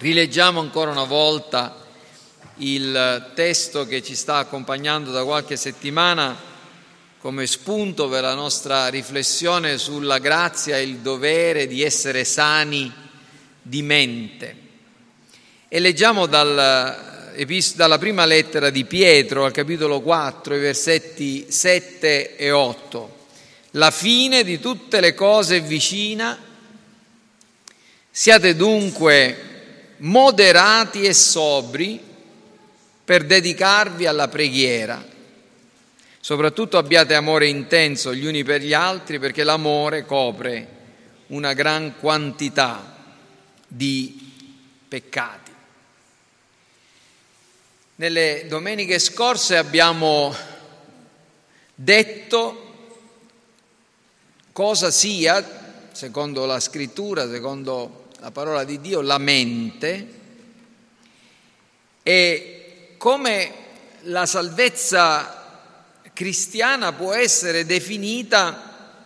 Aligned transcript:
Rileggiamo 0.00 0.60
ancora 0.60 0.92
una 0.92 1.02
volta 1.02 1.76
il 2.58 3.32
testo 3.34 3.84
che 3.84 4.00
ci 4.00 4.14
sta 4.14 4.36
accompagnando 4.36 5.10
da 5.10 5.24
qualche 5.24 5.56
settimana 5.56 6.38
come 7.18 7.48
spunto 7.48 8.08
per 8.08 8.22
la 8.22 8.34
nostra 8.34 8.86
riflessione 8.86 9.76
sulla 9.76 10.18
grazia 10.18 10.76
e 10.76 10.84
il 10.84 10.98
dovere 10.98 11.66
di 11.66 11.82
essere 11.82 12.22
sani 12.22 12.92
di 13.60 13.82
mente. 13.82 14.56
E 15.66 15.80
leggiamo 15.80 16.26
dal, 16.26 17.34
dalla 17.74 17.98
prima 17.98 18.24
lettera 18.24 18.70
di 18.70 18.84
Pietro 18.84 19.46
al 19.46 19.52
capitolo 19.52 20.00
4, 20.00 20.54
i 20.54 20.60
versetti 20.60 21.46
7 21.50 22.36
e 22.36 22.52
8. 22.52 23.16
La 23.72 23.90
fine 23.90 24.44
di 24.44 24.60
tutte 24.60 25.00
le 25.00 25.14
cose 25.14 25.56
è 25.56 25.60
vicina, 25.60 26.38
siate 28.12 28.54
dunque 28.54 29.47
moderati 29.98 31.02
e 31.02 31.12
sobri 31.14 32.00
per 33.04 33.24
dedicarvi 33.24 34.06
alla 34.06 34.28
preghiera. 34.28 35.04
Soprattutto 36.20 36.76
abbiate 36.76 37.14
amore 37.14 37.46
intenso 37.48 38.14
gli 38.14 38.26
uni 38.26 38.44
per 38.44 38.60
gli 38.60 38.74
altri 38.74 39.18
perché 39.18 39.44
l'amore 39.44 40.04
copre 40.04 40.76
una 41.28 41.52
gran 41.52 41.94
quantità 41.98 42.96
di 43.66 44.32
peccati. 44.88 45.52
Nelle 47.96 48.44
domeniche 48.46 48.98
scorse 48.98 49.56
abbiamo 49.56 50.34
detto 51.74 52.66
cosa 54.52 54.90
sia, 54.90 55.90
secondo 55.92 56.46
la 56.46 56.60
scrittura, 56.60 57.28
secondo 57.28 57.97
la 58.20 58.32
parola 58.32 58.64
di 58.64 58.80
Dio, 58.80 59.00
la 59.00 59.18
mente 59.18 60.14
e 62.02 62.94
come 62.96 63.52
la 64.02 64.26
salvezza 64.26 65.62
cristiana 66.12 66.92
può 66.92 67.12
essere 67.12 67.64
definita 67.64 68.96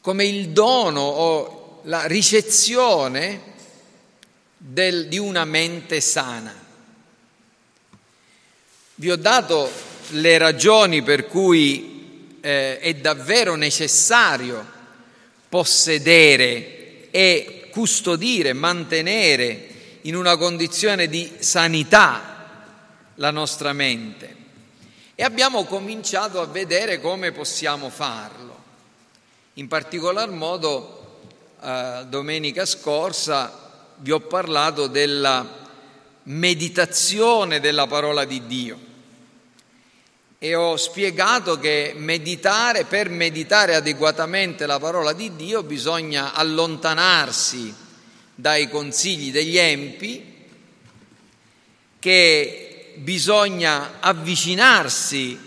come 0.00 0.24
il 0.24 0.50
dono 0.50 1.00
o 1.00 1.80
la 1.84 2.06
ricezione 2.06 3.50
del, 4.56 5.08
di 5.08 5.18
una 5.18 5.44
mente 5.44 6.00
sana. 6.00 6.54
Vi 8.94 9.10
ho 9.10 9.16
dato 9.16 9.70
le 10.10 10.38
ragioni 10.38 11.02
per 11.02 11.26
cui 11.26 12.36
eh, 12.40 12.78
è 12.78 12.94
davvero 12.94 13.56
necessario 13.56 14.64
possedere 15.48 17.10
e 17.10 17.61
custodire, 17.72 18.52
mantenere 18.52 19.68
in 20.02 20.14
una 20.14 20.36
condizione 20.36 21.08
di 21.08 21.32
sanità 21.38 22.46
la 23.14 23.30
nostra 23.30 23.72
mente. 23.72 24.36
E 25.14 25.24
abbiamo 25.24 25.64
cominciato 25.64 26.40
a 26.40 26.46
vedere 26.46 27.00
come 27.00 27.32
possiamo 27.32 27.88
farlo. 27.88 28.60
In 29.54 29.68
particolar 29.68 30.30
modo, 30.30 31.20
eh, 31.62 32.04
domenica 32.08 32.66
scorsa 32.66 33.90
vi 33.96 34.10
ho 34.10 34.20
parlato 34.20 34.86
della 34.86 35.60
meditazione 36.24 37.60
della 37.60 37.86
parola 37.86 38.24
di 38.24 38.46
Dio 38.46 38.90
e 40.44 40.56
ho 40.56 40.76
spiegato 40.76 41.56
che 41.56 41.92
meditare, 41.94 42.82
per 42.82 43.08
meditare 43.08 43.76
adeguatamente 43.76 44.66
la 44.66 44.80
parola 44.80 45.12
di 45.12 45.36
Dio 45.36 45.62
bisogna 45.62 46.34
allontanarsi 46.34 47.72
dai 48.34 48.68
consigli 48.68 49.30
degli 49.30 49.56
empi, 49.56 50.34
che 52.00 52.92
bisogna 52.96 54.00
avvicinarsi 54.00 55.38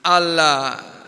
alla, 0.00 1.02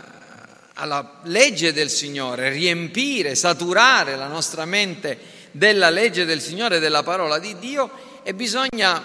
alla 0.75 1.21
legge 1.23 1.73
del 1.73 1.89
Signore, 1.89 2.51
riempire, 2.51 3.35
saturare 3.35 4.15
la 4.15 4.27
nostra 4.27 4.67
mente 4.67 5.19
della 5.53 5.89
legge 5.89 6.27
del 6.27 6.43
Signore, 6.43 6.81
della 6.81 7.03
parola 7.03 7.39
di 7.39 7.59
Dio 7.59 8.21
e 8.25 8.35
bisogna 8.35 9.03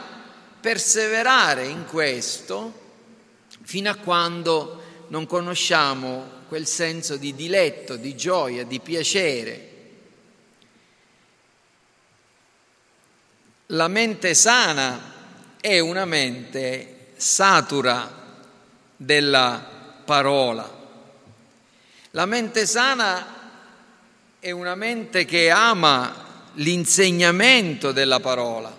perseverare 0.60 1.66
in 1.66 1.86
questo 1.86 2.87
fino 3.68 3.90
a 3.90 3.96
quando 3.96 4.82
non 5.10 5.26
conosciamo 5.26 6.46
quel 6.48 6.66
senso 6.66 7.18
di 7.18 7.36
diletto, 7.36 7.98
di 7.98 8.16
gioia, 8.16 8.64
di 8.64 8.80
piacere. 8.80 9.72
La 13.66 13.90
mente 13.90 14.34
sana 14.34 15.16
è 15.60 15.80
una 15.80 16.06
mente 16.06 17.08
satura 17.18 18.10
della 18.96 20.02
parola. 20.06 20.88
La 22.12 22.26
mente 22.26 22.66
sana 22.66 23.26
è 24.40 24.50
una 24.52 24.76
mente 24.76 25.26
che 25.26 25.50
ama 25.50 26.46
l'insegnamento 26.54 27.92
della 27.92 28.22
parola, 28.22 28.74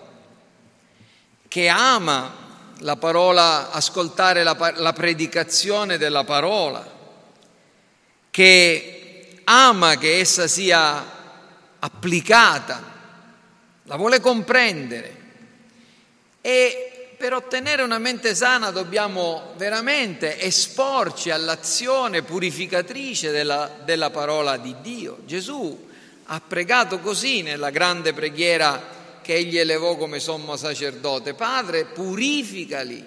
che 1.47 1.67
ama 1.67 2.47
la 2.79 2.95
parola, 2.95 3.71
ascoltare 3.71 4.43
la, 4.43 4.73
la 4.75 4.93
predicazione 4.93 5.97
della 5.97 6.23
parola, 6.23 6.97
che 8.29 9.41
ama 9.43 9.97
che 9.97 10.19
essa 10.19 10.47
sia 10.47 11.03
applicata, 11.79 12.83
la 13.83 13.95
vuole 13.95 14.19
comprendere. 14.19 15.17
E 16.41 17.15
per 17.17 17.33
ottenere 17.33 17.81
una 17.81 17.97
mente 17.97 18.33
sana 18.33 18.71
dobbiamo 18.71 19.53
veramente 19.57 20.39
esporci 20.39 21.31
all'azione 21.31 22.21
purificatrice 22.21 23.31
della, 23.31 23.69
della 23.83 24.09
parola 24.09 24.55
di 24.55 24.73
Dio. 24.81 25.17
Gesù 25.25 25.87
ha 26.23 26.41
pregato 26.45 26.99
così 26.99 27.41
nella 27.41 27.71
grande 27.71 28.13
preghiera 28.13 28.98
che 29.29 29.35
egli 29.35 29.59
elevò 29.59 29.95
come 29.95 30.19
sommo 30.19 30.55
sacerdote. 30.55 31.35
Padre, 31.35 31.85
purificali 31.85 33.05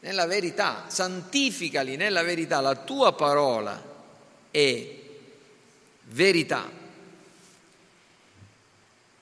nella 0.00 0.26
verità, 0.26 0.86
santificali 0.88 1.94
nella 1.94 2.24
verità, 2.24 2.60
la 2.60 2.74
tua 2.74 3.12
parola 3.12 3.80
è 4.50 4.86
verità. 6.08 6.68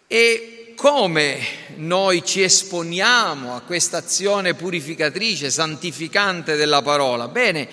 E 0.07 0.73
come 0.79 1.41
noi 1.77 2.25
ci 2.25 2.41
esponiamo 2.41 3.55
a 3.55 3.61
questa 3.61 3.99
azione 3.99 4.55
purificatrice, 4.55 5.51
santificante 5.51 6.57
della 6.57 6.81
parola? 6.81 7.29
Bene, 7.29 7.69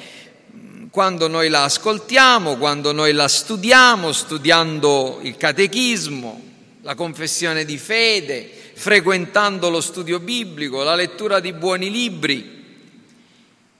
quando 0.92 1.30
noi 1.30 1.48
la 1.48 1.64
ascoltiamo, 1.64 2.58
quando 2.58 2.92
noi 2.92 3.14
la 3.14 3.30
studiamo, 3.30 4.12
studiando 4.12 5.20
il 5.22 5.38
catechismo, 5.38 6.48
la 6.90 6.96
confessione 6.96 7.66
di 7.66 7.78
fede, 7.78 8.50
frequentando 8.74 9.70
lo 9.70 9.80
studio 9.80 10.20
biblico, 10.20 10.82
la 10.82 10.96
lettura 10.96 11.40
di 11.40 11.54
buoni 11.54 11.92
libri. 11.92 12.66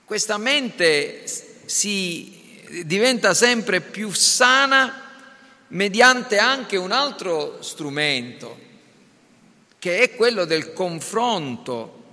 Questa 0.06 0.38
mente 0.38 1.24
si 1.66 2.62
diventa 2.84 3.34
sempre 3.34 3.82
più 3.82 4.12
sana 4.12 5.08
mediante 5.70 6.38
anche 6.38 6.78
un 6.78 6.92
altro 6.92 7.64
strumento, 7.64 8.60
che 9.80 10.02
è 10.02 10.14
quello 10.14 10.46
del 10.46 10.72
confronto 10.74 12.04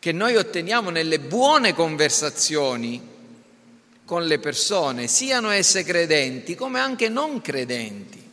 che 0.00 0.10
noi 0.10 0.34
otteniamo 0.34 0.90
nelle 0.90 1.20
buone 1.20 1.74
conversazioni 1.74 3.00
con 4.04 4.26
le 4.26 4.40
persone, 4.40 5.06
siano 5.06 5.50
esse 5.50 5.84
credenti 5.84 6.56
come 6.56 6.80
anche 6.80 7.08
non 7.08 7.40
credenti. 7.40 8.24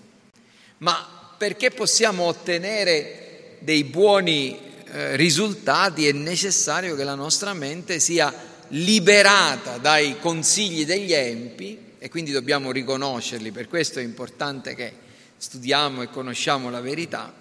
Ma 0.80 1.13
perché 1.44 1.72
possiamo 1.72 2.24
ottenere 2.24 3.58
dei 3.60 3.84
buoni 3.84 4.58
eh, 4.86 5.18
risultati 5.18 6.08
è 6.08 6.14
necessario 6.14 6.96
che 6.96 7.04
la 7.04 7.16
nostra 7.16 7.54
mente 7.54 8.00
sia 8.00 8.34
liberata 8.70 9.78
dai 9.78 10.20
consigli 10.20 10.86
degli 10.86 11.12
empi 11.12 11.96
e 12.00 12.08
quindi 12.08 12.32
dobbiamo 12.32 12.72
riconoscerli, 12.72 13.52
per 13.52 13.68
questo 13.68 14.00
è 14.00 14.04
importante 14.04 14.74
che 14.74 14.94
studiamo 15.36 16.02
e 16.02 16.10
conosciamo 16.10 16.70
la 16.70 16.80
verità 16.80 17.34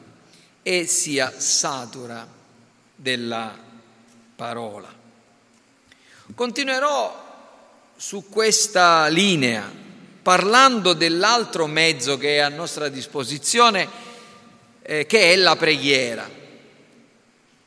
e 0.65 0.87
sia 0.88 1.32
satura 1.38 2.27
della 2.97 3.56
parola. 4.35 4.93
Continuerò 6.35 7.93
su 7.94 8.29
questa 8.29 9.06
linea 9.06 9.81
parlando 10.23 10.93
dell'altro 10.93 11.67
mezzo 11.67 12.17
che 12.17 12.37
è 12.37 12.39
a 12.39 12.49
nostra 12.49 12.89
disposizione, 12.89 13.89
eh, 14.83 15.07
che 15.07 15.33
è 15.33 15.37
la 15.37 15.57
preghiera. 15.57 16.29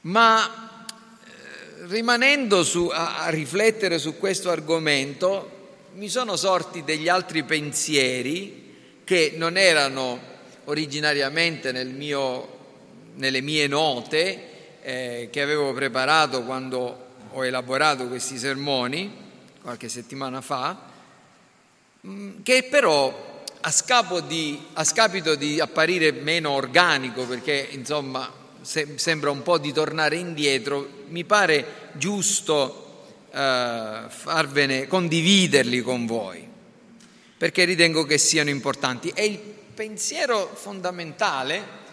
Ma 0.01 0.77
eh, 1.25 1.87
rimanendo 1.87 2.63
su, 2.63 2.89
a, 2.91 3.23
a 3.23 3.29
riflettere 3.29 3.99
su 3.99 4.17
questo 4.17 4.49
argomento, 4.49 5.51
mi 5.95 6.09
sono 6.09 6.35
sorti 6.35 6.83
degli 6.83 7.09
altri 7.09 7.43
pensieri 7.43 9.01
che 9.03 9.33
non 9.35 9.57
erano 9.57 10.19
originariamente 10.65 11.71
nel 11.71 11.89
mio 11.89 12.55
nelle 13.15 13.41
mie 13.41 13.67
note 13.67 14.79
eh, 14.81 15.29
che 15.31 15.41
avevo 15.41 15.73
preparato 15.73 16.43
quando 16.43 17.03
ho 17.31 17.45
elaborato 17.45 18.07
questi 18.07 18.37
sermoni, 18.37 19.13
qualche 19.61 19.89
settimana 19.89 20.41
fa, 20.41 20.93
che 22.43 22.67
però 22.69 23.43
a, 23.61 24.21
di, 24.27 24.63
a 24.73 24.83
scapito 24.83 25.35
di 25.35 25.59
apparire 25.59 26.11
meno 26.11 26.51
organico, 26.51 27.25
perché 27.25 27.67
insomma 27.71 28.31
se, 28.61 28.93
sembra 28.95 29.31
un 29.31 29.41
po' 29.41 29.57
di 29.57 29.71
tornare 29.71 30.17
indietro, 30.17 30.87
mi 31.07 31.23
pare 31.23 31.65
giusto 31.93 33.03
eh, 33.31 34.01
farvene, 34.07 34.87
condividerli 34.87 35.81
con 35.81 36.05
voi, 36.05 36.47
perché 37.37 37.63
ritengo 37.63 38.03
che 38.05 38.17
siano 38.17 38.49
importanti. 38.49 39.11
E 39.13 39.25
il 39.25 39.39
pensiero 39.39 40.51
fondamentale 40.53 41.83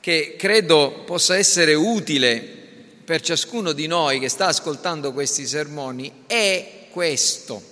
che 0.00 0.36
credo 0.38 1.02
possa 1.04 1.36
essere 1.36 1.74
utile 1.74 2.58
per 3.04 3.20
ciascuno 3.20 3.72
di 3.72 3.86
noi 3.86 4.18
che 4.18 4.28
sta 4.28 4.46
ascoltando 4.46 5.12
questi 5.12 5.46
sermoni 5.46 6.24
è 6.26 6.86
questo. 6.90 7.69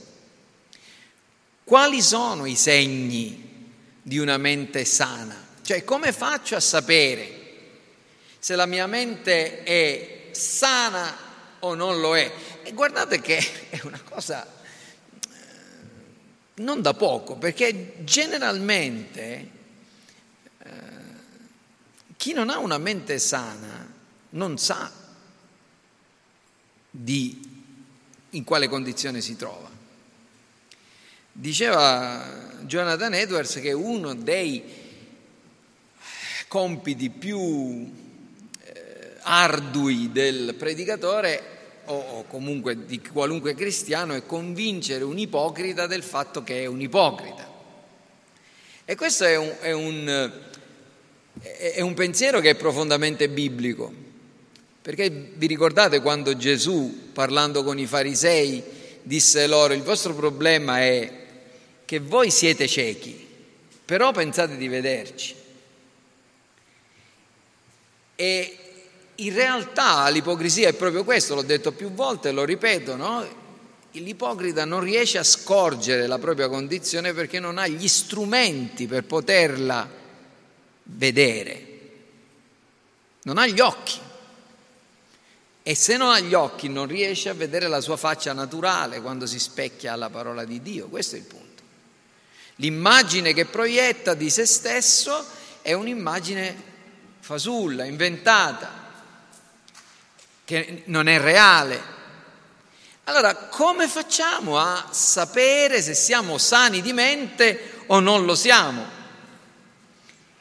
Quali 1.69 2.01
sono 2.01 2.47
i 2.47 2.57
segni 2.57 3.75
di 4.01 4.17
una 4.17 4.39
mente 4.39 4.87
sana? 4.87 5.37
Cioè 5.61 5.85
come 5.85 6.13
faccio 6.13 6.57
a 6.57 6.61
sapere 6.61 7.37
se 8.39 8.57
la 8.57 8.65
mia 8.65 8.87
mente 8.87 9.65
è 9.65 10.31
sana 10.31 11.15
o 11.59 11.75
non 11.75 12.01
lo 12.01 12.17
è? 12.17 12.33
E 12.63 12.73
guardate 12.73 13.21
che 13.21 13.37
è 13.69 13.81
una 13.83 14.01
cosa 14.01 14.47
eh, 14.47 14.53
non 16.55 16.81
da 16.81 16.95
poco, 16.95 17.37
perché 17.37 17.97
generalmente 18.03 19.51
chi 22.17 22.33
non 22.33 22.49
ha 22.49 22.61
una 22.61 22.79
mente 22.79 23.19
sana 23.19 23.93
non 24.31 24.57
sa 24.57 24.91
di 26.91 27.61
in 28.31 28.45
quale 28.45 28.69
condizione 28.69 29.21
si 29.21 29.37
trova. 29.37 29.68
Diceva 31.41 32.49
Jonathan 32.63 33.15
Edwards 33.15 33.61
che 33.61 33.71
uno 33.71 34.13
dei 34.13 34.61
compiti 36.49 37.11
più 37.11 37.89
eh, 38.65 39.13
ardui 39.21 40.11
del 40.11 40.57
predicatore 40.59 41.43
o 41.85 42.25
comunque 42.25 42.87
di 42.87 43.01
qualunque 43.01 43.55
cristiano 43.55 44.15
è 44.15 44.27
convincere 44.27 45.05
un 45.05 45.17
ipocrita 45.17 45.87
del 45.87 46.03
fatto 46.03 46.43
che 46.43 46.63
è 46.63 46.67
un 46.67 46.81
ipocrita. 46.81 47.49
E 48.85 48.97
questo 48.97 49.25
è 49.25 49.37
un, 49.37 49.55
è 49.61 49.71
un 49.71 50.33
è 51.41 51.81
un 51.83 51.95
pensiero 51.95 52.41
che 52.41 52.51
è 52.51 52.55
profondamente 52.57 53.29
biblico, 53.29 53.93
perché 54.83 55.09
vi 55.09 55.47
ricordate 55.47 56.01
quando 56.01 56.37
Gesù, 56.37 57.11
parlando 57.13 57.63
con 57.63 57.79
i 57.79 57.87
farisei, 57.87 58.61
disse 59.05 59.47
loro 59.47 59.73
il 59.73 59.83
vostro 59.83 60.17
problema 60.17 60.81
è 60.81 61.27
che 61.89 62.01
voi 62.01 62.31
siete 62.31 62.69
ciechi, 62.69 63.27
però 63.83 64.13
pensate 64.13 64.59
di 64.59 64.69
vederci. 64.69 65.35
E 68.15 68.59
in 69.15 69.33
realtà 69.33 70.07
l'ipocrisia 70.11 70.69
è 70.69 70.75
proprio 70.75 71.03
questo, 71.03 71.35
l'ho 71.35 71.41
detto 71.41 71.73
più 71.73 71.91
volte, 71.93 72.31
lo 72.31 72.45
ripeto, 72.45 72.95
no? 72.95 73.27
L'ipocrita 73.93 74.67
non 74.67 74.81
riesce 74.81 75.17
a 75.17 75.23
scorgere 75.23 76.07
la 76.07 76.19
propria 76.19 76.51
condizione 76.51 77.15
perché 77.15 77.41
non 77.41 77.57
ha 77.57 77.67
gli 77.67 77.89
strumenti 77.89 78.87
per 78.87 79.05
poterla 79.05 79.91
vedere, 80.83 81.81
non 83.23 83.39
ha 83.39 83.47
gli 83.47 83.61
occhi. 83.61 83.99
E 85.63 85.75
se 85.75 85.97
non 85.97 86.11
ha 86.11 86.21
gli 86.21 86.35
occhi 86.35 86.69
non 86.69 86.87
riesce 86.87 87.31
a 87.31 87.35
vedere 87.35 87.67
la 87.67 87.81
sua 87.81 87.97
faccia 87.97 88.35
naturale 88.35 89.01
quando 89.01 89.25
si 89.25 89.39
specchia 89.39 89.95
alla 89.95 90.11
parola 90.11 90.45
di 90.45 90.61
Dio. 90.61 90.89
Questo 90.89 91.17
è 91.17 91.19
il 91.19 91.25
punto. 91.25 91.48
L'immagine 92.61 93.33
che 93.33 93.45
proietta 93.45 94.15
di 94.15 94.31
se 94.31 94.45
stesso 94.45 95.25
è 95.63 95.73
un'immagine 95.75 96.67
fasulla, 97.21 97.85
inventata, 97.85 98.87
che 100.45 100.83
non 100.87 101.09
è 101.09 101.21
reale. 101.21 101.97
Allora, 103.05 103.35
come 103.35 103.87
facciamo 103.87 104.59
a 104.59 104.89
sapere 104.91 105.81
se 105.81 105.95
siamo 105.95 106.37
sani 106.37 106.83
di 106.83 106.93
mente 106.93 107.83
o 107.87 108.01
non 108.01 108.25
lo 108.25 108.35
siamo? 108.35 108.85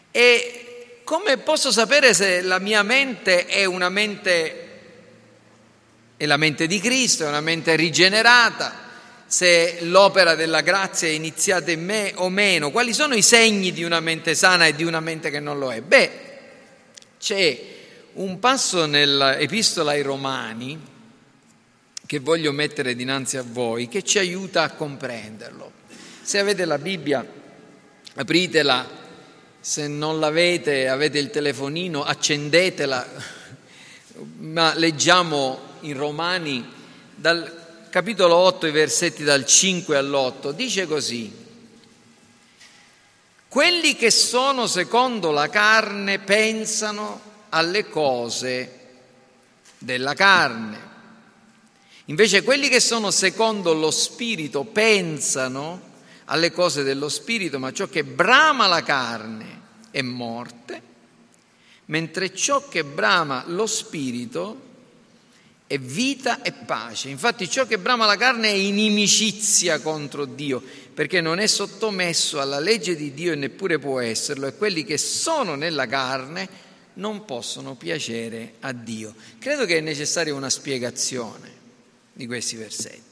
E 0.09 1.01
come 1.03 1.37
posso 1.37 1.71
sapere 1.71 2.15
se 2.15 2.41
la 2.41 2.57
mia 2.57 2.81
mente 2.81 3.45
è 3.45 3.65
una 3.65 3.89
mente, 3.89 4.69
è 6.17 6.25
la 6.25 6.37
mente 6.37 6.65
di 6.65 6.79
Cristo, 6.79 7.25
è 7.25 7.27
una 7.27 7.41
mente 7.41 7.75
rigenerata, 7.75 8.86
se 9.27 9.79
l'opera 9.81 10.35
della 10.35 10.61
grazia 10.61 11.09
è 11.09 11.11
iniziata 11.11 11.69
in 11.69 11.83
me 11.83 12.13
o 12.15 12.29
meno? 12.29 12.71
Quali 12.71 12.93
sono 12.93 13.13
i 13.13 13.21
segni 13.21 13.73
di 13.73 13.83
una 13.83 13.99
mente 13.99 14.33
sana 14.35 14.65
e 14.67 14.73
di 14.73 14.83
una 14.83 15.01
mente 15.01 15.29
che 15.29 15.41
non 15.41 15.59
lo 15.59 15.71
è? 15.71 15.81
Beh, 15.81 16.11
c'è 17.19 17.61
un 18.13 18.39
passo 18.39 18.85
nell'epistola 18.85 19.91
ai 19.91 20.01
Romani 20.01 20.79
che 22.05 22.19
voglio 22.19 22.53
mettere 22.53 22.95
dinanzi 22.95 23.35
a 23.35 23.43
voi 23.45 23.89
che 23.89 24.01
ci 24.01 24.17
aiuta 24.17 24.63
a 24.63 24.71
comprenderlo. 24.71 25.73
Se 26.21 26.39
avete 26.39 26.63
la 26.63 26.77
Bibbia, 26.77 27.25
apritela 28.15 29.05
se 29.59 29.89
non 29.89 30.21
l'avete, 30.21 30.87
avete 30.87 31.19
il 31.19 31.29
telefonino, 31.29 32.05
accendetela, 32.05 33.05
ma 34.39 34.73
leggiamo 34.75 35.59
in 35.81 35.97
Romani 35.97 36.65
dal 37.13 37.56
capitolo 37.89 38.35
8, 38.35 38.67
i 38.67 38.71
versetti 38.71 39.23
dal 39.23 39.45
5 39.45 39.97
all'8, 39.97 40.51
dice 40.51 40.85
così, 40.87 41.31
quelli 43.47 43.95
che 43.95 44.11
sono 44.11 44.67
secondo 44.67 45.31
la 45.31 45.49
carne 45.49 46.19
pensano 46.19 47.21
alle 47.49 47.87
cose 47.87 48.73
della 49.77 50.13
carne, 50.13 50.79
invece 52.05 52.43
quelli 52.43 52.69
che 52.69 52.79
sono 52.79 53.11
secondo 53.11 53.73
lo 53.73 53.91
spirito 53.91 54.63
pensano 54.63 55.95
alle 56.25 56.51
cose 56.51 56.83
dello 56.83 57.09
spirito, 57.09 57.57
ma 57.59 57.71
ciò 57.71 57.87
che 57.87 58.03
brama 58.03 58.67
la 58.67 58.83
carne 58.83 59.61
è 59.91 60.01
morte, 60.01 60.81
mentre 61.85 62.35
ciò 62.35 62.67
che 62.67 62.83
brama 62.83 63.43
lo 63.47 63.65
spirito 63.65 64.65
è 65.67 65.77
vita 65.77 66.41
e 66.41 66.53
pace. 66.53 67.09
Infatti 67.09 67.49
ciò 67.49 67.67
che 67.67 67.77
brama 67.77 68.05
la 68.05 68.15
carne 68.15 68.49
è 68.49 68.53
inimicizia 68.53 69.79
contro 69.79 70.25
Dio, 70.25 70.63
perché 70.93 71.19
non 71.19 71.39
è 71.39 71.47
sottomesso 71.47 72.39
alla 72.39 72.59
legge 72.59 72.95
di 72.95 73.13
Dio 73.13 73.33
e 73.33 73.35
neppure 73.35 73.77
può 73.77 73.99
esserlo, 73.99 74.47
e 74.47 74.55
quelli 74.55 74.85
che 74.85 74.97
sono 74.97 75.55
nella 75.55 75.85
carne 75.85 76.65
non 76.95 77.25
possono 77.25 77.75
piacere 77.75 78.53
a 78.61 78.71
Dio. 78.71 79.13
Credo 79.37 79.65
che 79.65 79.77
è 79.77 79.81
necessaria 79.81 80.33
una 80.33 80.49
spiegazione 80.49 81.51
di 82.13 82.25
questi 82.25 82.55
versetti. 82.55 83.05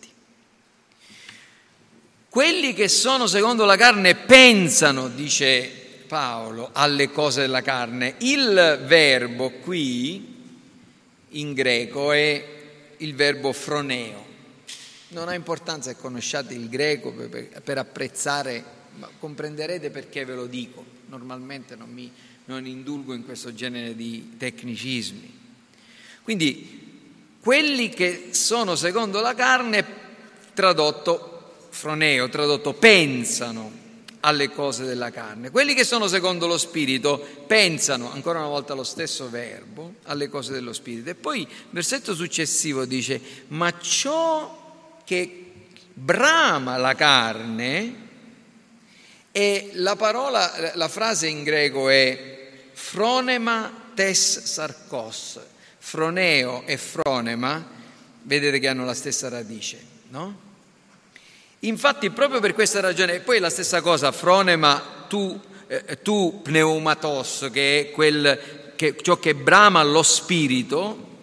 Quelli 2.30 2.74
che 2.74 2.88
sono 2.88 3.28
secondo 3.28 3.66
la 3.66 3.78
carne 3.78 4.16
pensano, 4.16 5.08
dice 5.10 5.84
Paolo 6.08 6.70
alle 6.74 7.12
cose 7.12 7.42
della 7.42 7.62
carne. 7.62 8.16
Il 8.20 8.82
verbo 8.86 9.52
qui 9.52 10.35
in 11.36 11.54
greco 11.54 12.12
è 12.12 12.46
il 12.98 13.16
verbo 13.16 13.54
froneo. 13.54 14.34
Non 15.10 15.30
ha 15.30 15.34
importanza 15.34 15.94
che 15.94 16.00
conosciate 16.00 16.54
il 16.54 16.68
greco 16.70 17.12
per, 17.12 17.62
per 17.62 17.78
apprezzare, 17.78 18.64
ma 18.96 19.10
comprenderete 19.18 19.90
perché 19.90 20.26
ve 20.26 20.36
lo 20.36 20.46
dico. 20.46 20.84
Normalmente 21.08 21.76
non 21.76 21.90
mi 21.90 22.12
non 22.46 22.66
indulgo 22.66 23.14
in 23.14 23.26
questo 23.26 23.54
genere 23.54 23.96
di 23.96 24.36
tecnicismi. 24.38 25.40
Quindi 26.24 26.84
quelli 27.40 27.90
che 27.90 28.30
sono 28.32 28.76
secondo 28.76 29.22
la 29.22 29.34
carne, 29.34 29.86
tradotto 30.54 31.68
froneo, 31.70 32.30
tradotto 32.30 32.74
pensano 32.74 33.84
alle 34.26 34.50
cose 34.50 34.86
della 34.86 35.12
carne. 35.12 35.52
Quelli 35.52 35.76
che 35.76 35.84
sono 35.84 36.08
secondo 36.08 36.48
lo 36.48 36.58
Spirito 36.58 37.24
pensano, 37.46 38.12
ancora 38.12 38.40
una 38.40 38.48
volta 38.48 38.74
lo 38.74 38.84
stesso 38.84 39.30
verbo, 39.30 39.96
alle 40.04 40.30
cose 40.30 40.52
dello 40.52 40.74
Spirito. 40.74 41.12
E 41.12 41.16
poi 41.16 41.42
il 41.42 41.48
versetto 41.70 42.16
successivo 42.16 42.86
dice, 42.86 43.22
ma 43.50 43.72
ciò 43.80 44.98
che 45.06 45.52
brama 45.94 46.78
la 46.78 46.96
carne, 46.96 48.04
e 49.32 49.72
la 49.74 49.96
parola, 49.96 50.72
la 50.76 50.88
frase 50.88 51.28
in 51.28 51.44
greco 51.44 51.90
è 51.90 52.70
fronema 52.72 53.92
tes 53.94 54.44
sarkos, 54.44 55.40
froneo 55.78 56.64
e 56.66 56.78
fronema, 56.78 57.64
vedete 58.24 58.60
che 58.60 58.68
hanno 58.70 58.86
la 58.86 58.94
stessa 58.94 59.30
radice, 59.30 59.78
no? 60.08 60.45
Infatti 61.66 62.12
proprio 62.12 62.40
per 62.40 62.54
questa 62.54 62.80
ragione, 62.80 63.22
poi 63.22 63.40
la 63.40 63.50
stessa 63.50 63.82
cosa, 63.82 64.12
fronema 64.12 65.06
tu, 65.08 65.40
eh, 65.66 66.00
tu 66.04 66.42
pneumatos, 66.44 67.50
che 67.52 67.80
è 67.80 67.92
quel 67.92 68.74
che, 68.76 68.96
ciò 69.02 69.18
che 69.18 69.34
brama 69.34 69.82
lo 69.82 70.04
spirito 70.04 71.14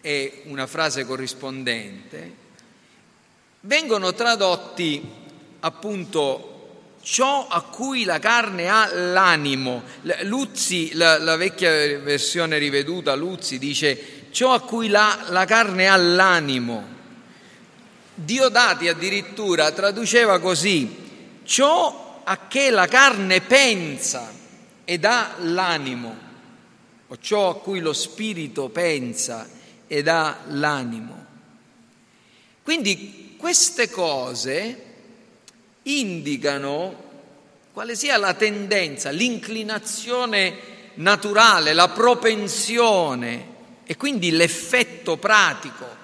è 0.00 0.42
una 0.46 0.66
frase 0.66 1.04
corrispondente, 1.04 2.34
vengono 3.60 4.12
tradotti 4.14 5.00
appunto 5.60 6.96
ciò 7.00 7.46
a 7.46 7.62
cui 7.62 8.02
la 8.02 8.18
carne 8.18 8.68
ha 8.68 8.92
l'animo. 8.92 9.84
Luzzi, 10.22 10.94
la, 10.94 11.18
la 11.18 11.36
vecchia 11.36 11.70
versione 12.00 12.58
riveduta, 12.58 13.14
Luzzi 13.14 13.58
dice 13.58 14.26
ciò 14.32 14.54
a 14.54 14.60
cui 14.60 14.88
la, 14.88 15.26
la 15.28 15.44
carne 15.44 15.86
ha 15.86 15.96
l'animo. 15.96 16.96
Diodati 18.20 18.88
addirittura 18.88 19.70
traduceva 19.70 20.40
così, 20.40 21.40
ciò 21.44 22.22
a 22.24 22.48
che 22.48 22.70
la 22.70 22.88
carne 22.88 23.40
pensa 23.42 24.28
ed 24.84 25.04
ha 25.04 25.36
l'animo, 25.38 26.16
o 27.06 27.16
ciò 27.20 27.50
a 27.50 27.56
cui 27.60 27.78
lo 27.78 27.92
spirito 27.92 28.70
pensa 28.70 29.48
ed 29.86 30.08
ha 30.08 30.40
l'animo. 30.48 31.26
Quindi 32.64 33.36
queste 33.38 33.88
cose 33.88 34.84
indicano 35.84 37.04
quale 37.72 37.94
sia 37.94 38.16
la 38.16 38.34
tendenza, 38.34 39.10
l'inclinazione 39.10 40.56
naturale, 40.94 41.72
la 41.72 41.88
propensione 41.88 43.46
e 43.84 43.96
quindi 43.96 44.32
l'effetto 44.32 45.16
pratico 45.18 45.97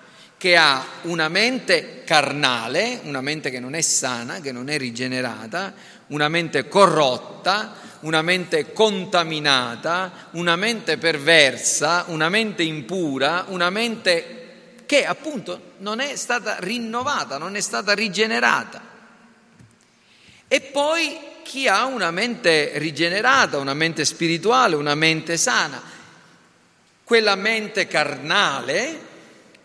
che 0.45 0.59
ha 0.59 0.85
una 1.05 1.31
mente 1.31 2.03
carnale, 2.05 3.01
una 3.05 3.23
mente 3.23 3.49
che 3.49 3.61
non 3.61 3.75
è 3.75 3.81
sana, 3.81 4.43
che 4.43 4.53
non 4.53 4.69
è 4.69 4.77
rigenerata, 4.77 5.73
una 6.09 6.29
mente 6.29 6.69
corrotta, 6.69 7.73
una 8.01 8.21
mente 8.21 8.75
contaminata, 8.75 10.29
una 10.33 10.55
mente 10.57 10.99
perversa, 10.99 12.05
una 12.09 12.29
mente 12.29 12.63
impura, 12.63 13.47
una 13.49 13.71
mente 13.71 14.83
che 14.85 15.07
appunto 15.07 15.73
non 15.79 16.01
è 16.01 16.15
stata 16.15 16.59
rinnovata, 16.59 17.39
non 17.39 17.57
è 17.57 17.61
stata 17.63 17.95
rigenerata. 17.95 18.83
E 20.47 20.61
poi 20.61 21.21
chi 21.43 21.69
ha 21.69 21.87
una 21.87 22.11
mente 22.11 22.73
rigenerata, 22.75 23.57
una 23.57 23.73
mente 23.73 24.05
spirituale, 24.05 24.77
una 24.77 24.95
mente 24.95 25.39
sana, 25.39 25.81
quella 27.03 27.35
mente 27.35 27.87
carnale, 27.87 29.13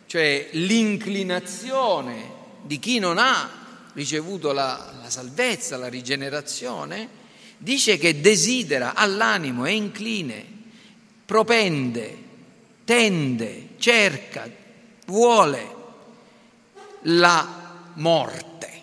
cioè 0.09 0.49
l'inclinazione 0.53 2.31
di 2.63 2.79
chi 2.79 2.97
non 2.97 3.19
ha 3.19 3.47
ricevuto 3.93 4.51
la, 4.51 4.91
la 5.03 5.07
salvezza, 5.07 5.77
la 5.77 5.87
rigenerazione, 5.87 7.07
dice 7.59 7.99
che 7.99 8.19
desidera 8.19 8.95
all'animo, 8.95 9.65
è 9.65 9.69
incline, 9.69 10.43
propende, 11.23 12.17
tende, 12.85 13.67
cerca, 13.77 14.49
vuole 15.05 15.75
la 17.01 17.91
morte. 17.93 18.81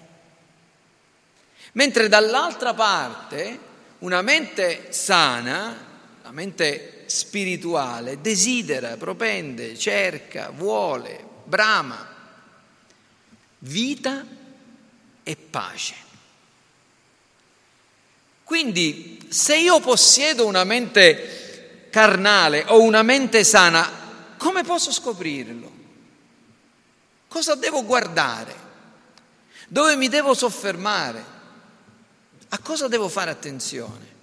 Mentre 1.72 2.08
dall'altra 2.08 2.72
parte 2.72 3.58
una 3.98 4.22
mente 4.22 4.92
sana, 4.92 5.76
la 6.22 6.30
mente 6.30 6.95
spirituale, 7.06 8.20
desidera, 8.20 8.96
propende, 8.96 9.76
cerca, 9.76 10.50
vuole, 10.50 11.24
brama 11.44 12.14
vita 13.66 14.24
e 15.22 15.36
pace. 15.36 15.94
Quindi 18.44 19.26
se 19.28 19.56
io 19.56 19.80
possiedo 19.80 20.46
una 20.46 20.64
mente 20.64 21.88
carnale 21.90 22.64
o 22.68 22.80
una 22.80 23.02
mente 23.02 23.42
sana, 23.42 23.90
come 24.36 24.62
posso 24.62 24.92
scoprirlo? 24.92 25.72
Cosa 27.26 27.54
devo 27.56 27.84
guardare? 27.84 28.64
Dove 29.68 29.96
mi 29.96 30.08
devo 30.08 30.32
soffermare? 30.32 31.34
A 32.50 32.58
cosa 32.58 32.86
devo 32.86 33.08
fare 33.08 33.30
attenzione? 33.30 34.14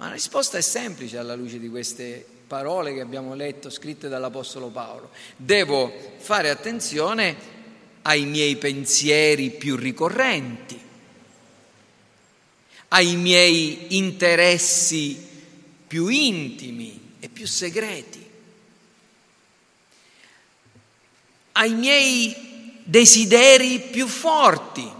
Ma 0.00 0.06
la 0.06 0.12
risposta 0.14 0.56
è 0.56 0.62
semplice 0.62 1.18
alla 1.18 1.34
luce 1.34 1.58
di 1.58 1.68
queste 1.68 2.24
parole 2.46 2.94
che 2.94 3.02
abbiamo 3.02 3.34
letto, 3.34 3.68
scritte 3.68 4.08
dall'Apostolo 4.08 4.68
Paolo. 4.68 5.10
Devo 5.36 5.92
fare 6.16 6.48
attenzione 6.48 7.36
ai 8.00 8.24
miei 8.24 8.56
pensieri 8.56 9.50
più 9.50 9.76
ricorrenti, 9.76 10.80
ai 12.88 13.14
miei 13.16 13.94
interessi 13.98 15.22
più 15.86 16.08
intimi 16.08 17.16
e 17.20 17.28
più 17.28 17.46
segreti, 17.46 18.26
ai 21.52 21.74
miei 21.74 22.80
desideri 22.84 23.80
più 23.80 24.06
forti 24.06 24.98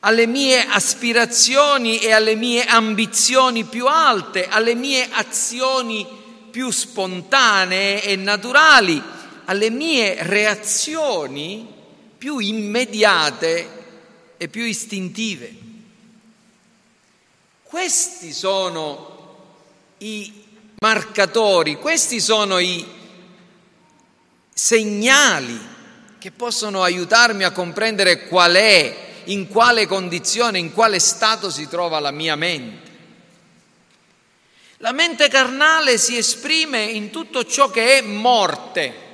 alle 0.00 0.26
mie 0.26 0.64
aspirazioni 0.64 1.98
e 1.98 2.12
alle 2.12 2.36
mie 2.36 2.64
ambizioni 2.64 3.64
più 3.64 3.86
alte, 3.86 4.46
alle 4.46 4.74
mie 4.74 5.08
azioni 5.10 6.06
più 6.50 6.70
spontanee 6.70 8.02
e 8.04 8.16
naturali, 8.16 9.02
alle 9.46 9.70
mie 9.70 10.16
reazioni 10.20 11.66
più 12.16 12.38
immediate 12.38 13.76
e 14.36 14.48
più 14.48 14.62
istintive. 14.62 15.66
Questi 17.62 18.32
sono 18.32 19.16
i 19.98 20.44
marcatori, 20.80 21.76
questi 21.76 22.20
sono 22.20 22.58
i 22.58 22.86
segnali 24.54 25.76
che 26.18 26.30
possono 26.30 26.82
aiutarmi 26.82 27.44
a 27.44 27.50
comprendere 27.50 28.26
qual 28.26 28.54
è 28.54 29.07
in 29.28 29.48
quale 29.48 29.86
condizione, 29.86 30.58
in 30.58 30.72
quale 30.72 30.98
stato 30.98 31.50
si 31.50 31.68
trova 31.68 32.00
la 32.00 32.10
mia 32.10 32.36
mente. 32.36 32.86
La 34.78 34.92
mente 34.92 35.28
carnale 35.28 35.98
si 35.98 36.16
esprime 36.16 36.82
in 36.82 37.10
tutto 37.10 37.44
ciò 37.44 37.70
che 37.70 37.98
è 37.98 38.02
morte. 38.02 39.06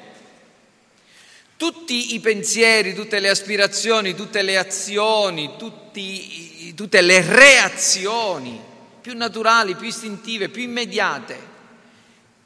Tutti 1.56 2.14
i 2.14 2.20
pensieri, 2.20 2.94
tutte 2.94 3.18
le 3.20 3.30
aspirazioni, 3.30 4.14
tutte 4.14 4.42
le 4.42 4.58
azioni, 4.58 5.52
tutti, 5.56 6.74
tutte 6.74 7.00
le 7.00 7.22
reazioni 7.22 8.60
più 9.00 9.16
naturali, 9.16 9.74
più 9.74 9.88
istintive, 9.88 10.48
più 10.48 10.62
immediate, 10.62 11.52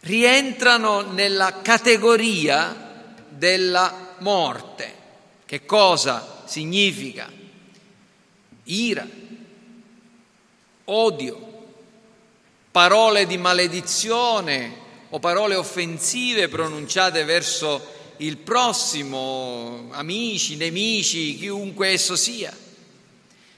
rientrano 0.01 1.01
nella 1.01 1.61
categoria 1.61 3.15
della 3.29 4.15
morte. 4.19 4.95
Che 5.45 5.65
cosa 5.65 6.43
significa? 6.47 7.38
Ira, 8.69 9.07
odio, 10.85 11.47
parole 12.71 13.27
di 13.27 13.37
maledizione 13.37 14.87
o 15.11 15.19
parole 15.19 15.55
offensive 15.55 16.49
pronunciate 16.49 17.25
verso 17.25 17.97
il 18.19 18.37
prossimo, 18.37 19.89
amici, 19.93 20.57
nemici, 20.57 21.37
chiunque 21.37 21.89
esso 21.89 22.17
sia, 22.17 22.55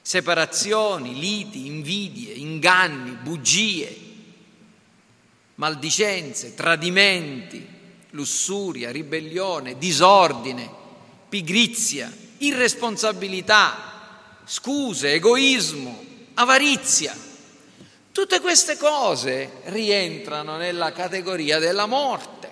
separazioni, 0.01 1.19
liti, 1.19 1.67
invidie, 1.67 2.35
inganni, 2.35 3.17
bugie, 3.23 4.09
maldicenze, 5.57 6.55
tradimenti, 6.55 7.67
lussuria, 8.11 8.91
ribellione, 8.91 9.79
disordine, 9.79 10.69
pigrizia, 11.29 12.15
irresponsabilità, 12.39 13.90
scuse, 14.51 15.13
egoismo, 15.13 16.05
avarizia. 16.35 17.17
Tutte 18.11 18.41
queste 18.41 18.77
cose 18.77 19.61
rientrano 19.67 20.57
nella 20.57 20.91
categoria 20.91 21.61
della 21.61 21.87
morte. 21.87 22.51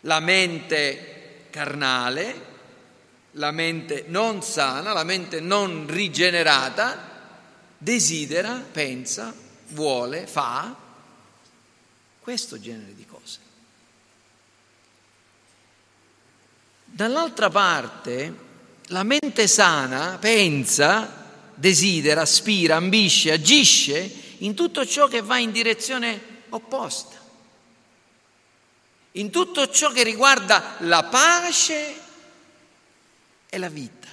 La 0.00 0.20
mente 0.20 1.46
carnale, 1.48 2.50
la 3.32 3.52
mente 3.52 4.04
non 4.08 4.42
sana, 4.42 4.92
la 4.92 5.02
mente 5.02 5.40
non 5.40 5.86
rigenerata, 5.88 7.08
desidera, 7.78 8.62
pensa, 8.70 9.32
vuole, 9.68 10.26
fa 10.26 10.76
questo 12.20 12.60
genere 12.60 12.94
di 12.94 13.06
cose. 13.06 13.38
Dall'altra 16.84 17.48
parte, 17.48 18.41
la 18.92 19.02
mente 19.04 19.48
sana 19.48 20.18
pensa, 20.18 21.50
desidera, 21.54 22.20
aspira, 22.20 22.76
ambisce, 22.76 23.32
agisce 23.32 24.20
in 24.38 24.54
tutto 24.54 24.86
ciò 24.86 25.08
che 25.08 25.22
va 25.22 25.38
in 25.38 25.50
direzione 25.50 26.20
opposta, 26.50 27.18
in 29.12 29.30
tutto 29.30 29.70
ciò 29.70 29.90
che 29.90 30.02
riguarda 30.02 30.76
la 30.80 31.04
pace 31.04 32.00
e 33.48 33.58
la 33.58 33.68
vita. 33.68 34.08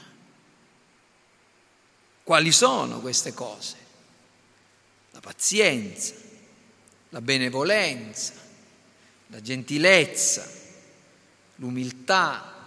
Quali 2.24 2.52
sono 2.52 3.02
queste 3.02 3.34
cose? 3.34 3.76
La 5.12 5.20
pazienza, 5.20 6.14
la 7.10 7.22
benevolenza, 7.22 8.34
la 9.28 9.42
gentilezza, 9.42 10.48
l'umiltà, 11.56 12.59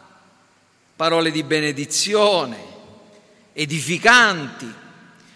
parole 1.03 1.33
di 1.33 1.43
benedizione, 1.43 2.57
edificanti, 3.55 4.73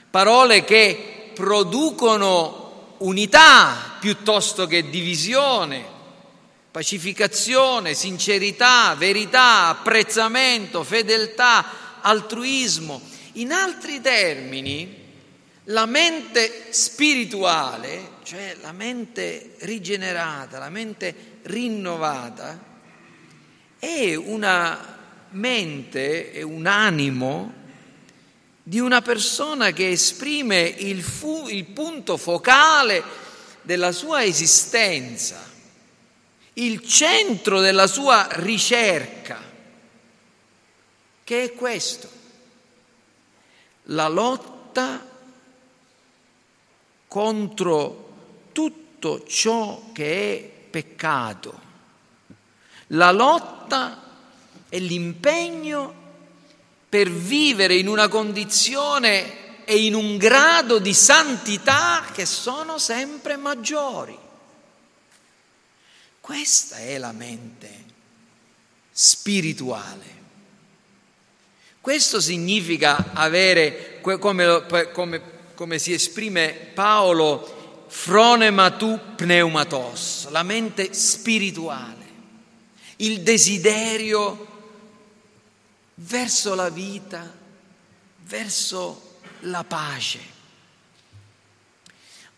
parole 0.09 0.63
che 0.63 1.33
producono 1.35 2.95
unità 2.99 3.97
piuttosto 3.99 4.69
che 4.69 4.89
divisione, 4.89 5.85
pacificazione, 6.71 7.95
sincerità, 7.95 8.95
verità, 8.95 9.67
apprezzamento, 9.67 10.85
fedeltà, 10.85 12.01
altruismo. 12.01 13.01
In 13.33 13.51
altri 13.51 14.01
termini, 14.01 15.03
la 15.65 15.87
mente 15.87 16.69
spirituale, 16.71 18.11
cioè 18.23 18.57
la 18.61 18.71
mente 18.71 19.57
rigenerata, 19.63 20.61
la 20.61 20.71
mente 20.71 21.41
rinnovata, 21.43 22.57
è 23.81 24.15
una 24.15 24.95
mente 25.37 26.33
e 26.33 26.43
un 26.43 26.66
animo 26.66 27.64
di 28.62 28.81
una 28.81 29.00
persona 29.00 29.71
che 29.71 29.90
esprime 29.90 30.61
il, 30.62 31.02
fu, 31.02 31.47
il 31.49 31.64
punto 31.66 32.16
focale 32.16 33.00
della 33.62 33.93
sua 33.93 34.25
esistenza, 34.25 35.40
il 36.55 36.83
centro 36.83 37.61
della 37.61 37.87
sua 37.87 38.26
ricerca, 38.31 39.40
che 41.23 41.43
è 41.45 41.52
questo, 41.52 42.09
la 43.85 44.09
lotta 44.09 45.14
contro 47.07 48.14
tutto 48.50 49.25
ciò 49.26 49.90
che 49.93 50.37
è 50.37 50.71
peccato, 50.71 51.61
la 52.88 53.12
lotta 53.12 54.06
è 54.69 54.79
l'impegno 54.79 56.05
per 56.89 57.11
vivere 57.11 57.75
in 57.77 57.89
una 57.89 58.09
condizione 58.09 59.65
e 59.65 59.85
in 59.85 59.95
un 59.95 60.17
grado 60.17 60.79
di 60.79 60.95
santità 60.95 62.07
che 62.13 62.25
sono 62.25 62.79
sempre 62.79 63.37
maggiori. 63.37 64.17
Questa 66.21 66.77
è 66.79 66.99
la 66.99 67.13
mente 67.13 67.85
spirituale. 68.91 70.15
Questo 71.81 72.21
significa 72.21 73.13
avere, 73.13 74.01
come, 74.01 74.67
come, 74.93 75.23
come 75.55 75.79
si 75.79 75.93
esprime 75.93 76.53
Paolo, 76.75 77.85
fronema 77.89 78.71
tu 78.71 78.99
pneumatos, 79.15 80.29
la 80.31 80.43
mente 80.43 80.93
spirituale, 80.93 82.05
il 82.97 83.21
desiderio 83.21 84.46
verso 85.97 86.55
la 86.55 86.69
vita, 86.69 87.33
verso 88.25 89.19
la 89.41 89.65
pace. 89.65 90.35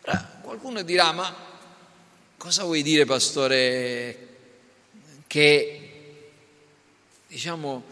Ora, 0.03 0.39
qualcuno 0.43 0.83
dirà, 0.83 1.13
ma 1.13 1.35
cosa 2.37 2.65
vuoi 2.65 2.83
dire, 2.83 3.05
pastore, 3.05 4.27
che 5.27 5.83
diciamo 7.27 7.85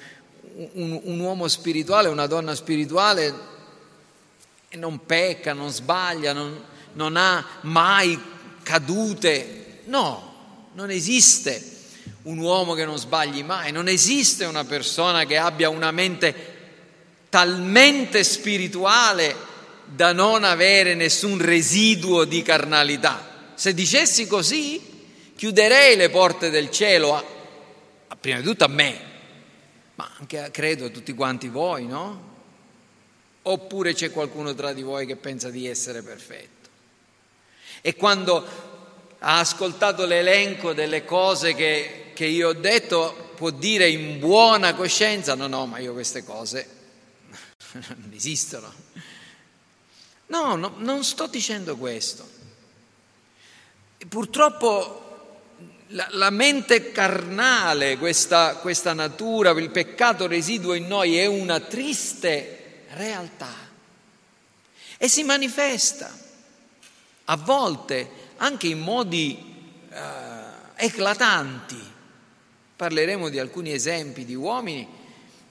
un, 0.72 1.00
un 1.02 1.20
uomo 1.20 1.48
spirituale, 1.48 2.08
una 2.08 2.26
donna 2.26 2.54
spirituale 2.54 3.54
non 4.70 5.04
pecca, 5.04 5.52
non 5.52 5.70
sbaglia, 5.70 6.32
non, 6.32 6.62
non 6.92 7.16
ha 7.16 7.44
mai 7.62 8.20
cadute? 8.62 9.80
No, 9.84 10.68
non 10.74 10.90
esiste 10.90 11.75
un 12.26 12.38
uomo 12.38 12.74
che 12.74 12.84
non 12.84 12.98
sbagli 12.98 13.44
mai, 13.44 13.70
non 13.70 13.88
esiste 13.88 14.44
una 14.44 14.64
persona 14.64 15.24
che 15.24 15.36
abbia 15.36 15.68
una 15.68 15.92
mente 15.92 16.54
talmente 17.28 18.24
spirituale 18.24 19.34
da 19.84 20.12
non 20.12 20.42
avere 20.42 20.94
nessun 20.94 21.38
residuo 21.38 22.24
di 22.24 22.42
carnalità. 22.42 23.52
Se 23.54 23.72
dicessi 23.74 24.26
così, 24.26 25.04
chiuderei 25.36 25.94
le 25.94 26.10
porte 26.10 26.50
del 26.50 26.70
cielo, 26.70 27.14
a, 27.14 27.24
a 28.08 28.16
prima 28.16 28.38
di 28.38 28.44
tutto 28.44 28.64
a 28.64 28.68
me, 28.68 29.00
ma 29.94 30.10
anche 30.18 30.48
credo 30.50 30.86
a 30.86 30.90
tutti 30.90 31.14
quanti 31.14 31.48
voi, 31.48 31.86
no? 31.86 32.34
Oppure 33.42 33.94
c'è 33.94 34.10
qualcuno 34.10 34.52
tra 34.54 34.72
di 34.72 34.82
voi 34.82 35.06
che 35.06 35.14
pensa 35.14 35.48
di 35.48 35.68
essere 35.68 36.02
perfetto. 36.02 36.68
E 37.80 37.94
quando 37.94 38.44
ha 39.20 39.38
ascoltato 39.38 40.04
l'elenco 40.04 40.72
delle 40.72 41.04
cose 41.04 41.54
che 41.54 42.00
che 42.16 42.24
io 42.24 42.48
ho 42.48 42.52
detto 42.54 43.32
può 43.36 43.50
dire 43.50 43.90
in 43.90 44.18
buona 44.18 44.74
coscienza, 44.74 45.34
no, 45.34 45.46
no, 45.46 45.66
ma 45.66 45.78
io 45.78 45.92
queste 45.92 46.24
cose 46.24 46.68
non 47.72 48.10
esistono. 48.14 48.72
No, 50.28 50.56
no 50.56 50.72
non 50.78 51.04
sto 51.04 51.26
dicendo 51.26 51.76
questo. 51.76 52.26
Purtroppo 54.08 55.02
la, 55.88 56.08
la 56.12 56.30
mente 56.30 56.90
carnale, 56.90 57.98
questa, 57.98 58.56
questa 58.56 58.94
natura, 58.94 59.50
il 59.50 59.70
peccato 59.70 60.26
residuo 60.26 60.72
in 60.72 60.86
noi 60.86 61.18
è 61.18 61.26
una 61.26 61.60
triste 61.60 62.84
realtà 62.94 63.54
e 64.96 65.08
si 65.08 65.22
manifesta 65.22 66.10
a 67.26 67.36
volte 67.36 68.10
anche 68.38 68.68
in 68.68 68.80
modi 68.80 69.54
uh, 69.90 69.94
eclatanti 70.76 71.94
Parleremo 72.76 73.30
di 73.30 73.38
alcuni 73.38 73.72
esempi 73.72 74.26
di 74.26 74.34
uomini 74.34 74.86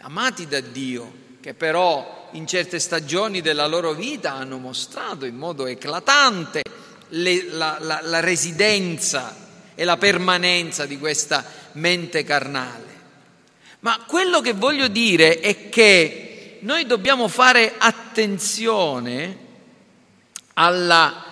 amati 0.01 0.47
da 0.47 0.59
Dio, 0.59 1.11
che 1.41 1.55
però 1.55 2.29
in 2.33 2.45
certe 2.45 2.77
stagioni 2.77 3.41
della 3.41 3.65
loro 3.65 3.93
vita 3.93 4.33
hanno 4.33 4.59
mostrato 4.59 5.25
in 5.25 5.35
modo 5.35 5.65
eclatante 5.65 6.61
le, 7.09 7.45
la, 7.49 7.77
la, 7.79 8.01
la 8.03 8.19
residenza 8.19 9.35
e 9.73 9.83
la 9.83 9.97
permanenza 9.97 10.85
di 10.85 10.99
questa 10.99 11.43
mente 11.73 12.23
carnale. 12.23 12.93
Ma 13.79 14.03
quello 14.05 14.39
che 14.39 14.53
voglio 14.53 14.87
dire 14.87 15.39
è 15.39 15.69
che 15.69 16.59
noi 16.61 16.85
dobbiamo 16.85 17.27
fare 17.27 17.73
attenzione 17.75 19.37
alla 20.53 21.23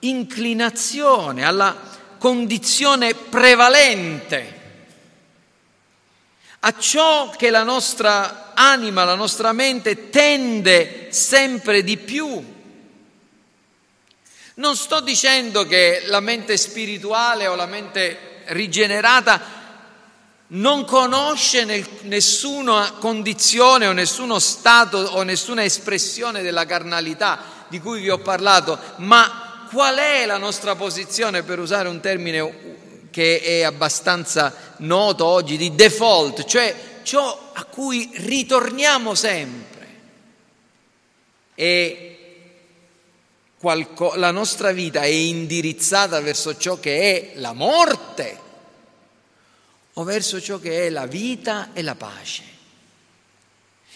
inclinazione, 0.00 1.44
alla 1.44 1.76
condizione 2.18 3.14
prevalente 3.14 4.57
a 6.60 6.78
ciò 6.78 7.30
che 7.30 7.50
la 7.50 7.62
nostra 7.62 8.52
anima, 8.54 9.04
la 9.04 9.14
nostra 9.14 9.52
mente 9.52 10.10
tende 10.10 11.08
sempre 11.10 11.82
di 11.82 11.96
più. 11.96 12.56
Non 14.54 14.76
sto 14.76 15.00
dicendo 15.00 15.64
che 15.66 16.02
la 16.06 16.20
mente 16.20 16.56
spirituale 16.56 17.46
o 17.46 17.54
la 17.54 17.66
mente 17.66 18.42
rigenerata 18.46 19.56
non 20.48 20.84
conosce 20.84 21.64
nel, 21.64 21.86
nessuna 22.02 22.94
condizione 22.98 23.86
o 23.86 23.92
nessuno 23.92 24.38
stato 24.38 24.98
o 24.98 25.22
nessuna 25.22 25.62
espressione 25.62 26.42
della 26.42 26.64
carnalità 26.64 27.38
di 27.68 27.80
cui 27.80 28.00
vi 28.00 28.10
ho 28.10 28.18
parlato, 28.18 28.78
ma 28.96 29.66
qual 29.70 29.96
è 29.96 30.24
la 30.26 30.38
nostra 30.38 30.74
posizione, 30.74 31.42
per 31.42 31.58
usare 31.58 31.88
un 31.88 32.00
termine 32.00 32.40
che 33.10 33.40
è 33.40 33.62
abbastanza 33.62 34.74
noto 34.78 35.24
oggi 35.24 35.56
di 35.56 35.74
default, 35.74 36.44
cioè 36.44 36.74
ciò 37.02 37.50
a 37.52 37.64
cui 37.64 38.10
ritorniamo 38.14 39.14
sempre. 39.14 39.86
E 41.54 42.18
qualco, 43.58 44.14
la 44.14 44.30
nostra 44.30 44.72
vita 44.72 45.00
è 45.02 45.06
indirizzata 45.06 46.20
verso 46.20 46.56
ciò 46.56 46.78
che 46.78 47.32
è 47.32 47.38
la 47.38 47.52
morte 47.52 48.46
o 49.94 50.04
verso 50.04 50.40
ciò 50.40 50.58
che 50.60 50.86
è 50.86 50.90
la 50.90 51.06
vita 51.06 51.70
e 51.72 51.82
la 51.82 51.96
pace. 51.96 52.42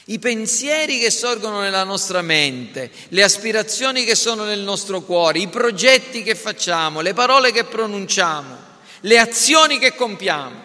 I 0.06 0.18
pensieri 0.18 0.98
che 0.98 1.12
sorgono 1.12 1.60
nella 1.60 1.84
nostra 1.84 2.22
mente, 2.22 2.90
le 3.08 3.22
aspirazioni 3.22 4.04
che 4.04 4.16
sono 4.16 4.42
nel 4.42 4.58
nostro 4.60 5.02
cuore, 5.02 5.38
i 5.38 5.46
progetti 5.46 6.24
che 6.24 6.34
facciamo, 6.34 7.00
le 7.00 7.14
parole 7.14 7.52
che 7.52 7.62
pronunciamo, 7.62 8.61
le 9.02 9.18
azioni 9.18 9.78
che 9.78 9.94
compiamo, 9.94 10.60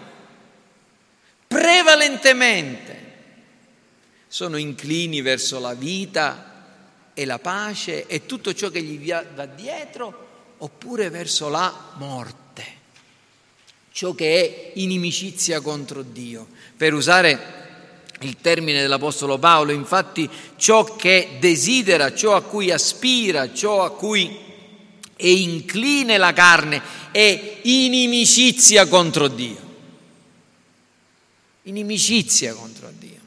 prevalentemente 1.48 3.06
sono 4.28 4.58
inclini 4.58 5.22
verso 5.22 5.60
la 5.60 5.74
vita 5.74 7.12
e 7.14 7.26
la 7.26 7.40
pace 7.40 8.06
e 8.06 8.26
tutto 8.26 8.54
ciò 8.54 8.70
che 8.70 8.82
gli 8.82 9.12
va 9.34 9.46
dietro, 9.46 10.26
oppure 10.58 11.10
verso 11.10 11.50
la 11.50 11.94
morte, 11.96 12.66
ciò 13.92 14.14
che 14.14 14.42
è 14.42 14.72
inimicizia 14.80 15.62
contro 15.62 16.04
Dio. 16.04 16.48
Per 16.76 16.94
usare 16.94 17.66
il 18.22 18.38
termine 18.42 18.82
dell'Apostolo 18.82 19.40
Paolo, 19.40 19.72
infatti 19.72 20.30
ciò 20.58 20.84
che 20.96 21.38
desidera, 21.40 22.14
ciò 22.14 22.36
a 22.36 22.44
cui 22.44 22.72
aspira, 22.72 23.52
ciò 23.54 23.84
a 23.84 23.92
cui 23.92 24.46
è 25.18 25.26
incline 25.26 26.18
la 26.18 26.32
carne, 26.32 26.82
è 27.12 27.58
inimicizia 27.64 28.88
contro 28.88 29.28
Dio. 29.28 29.66
Inimicizia 31.64 32.54
contro 32.54 32.90
Dio. 32.98 33.20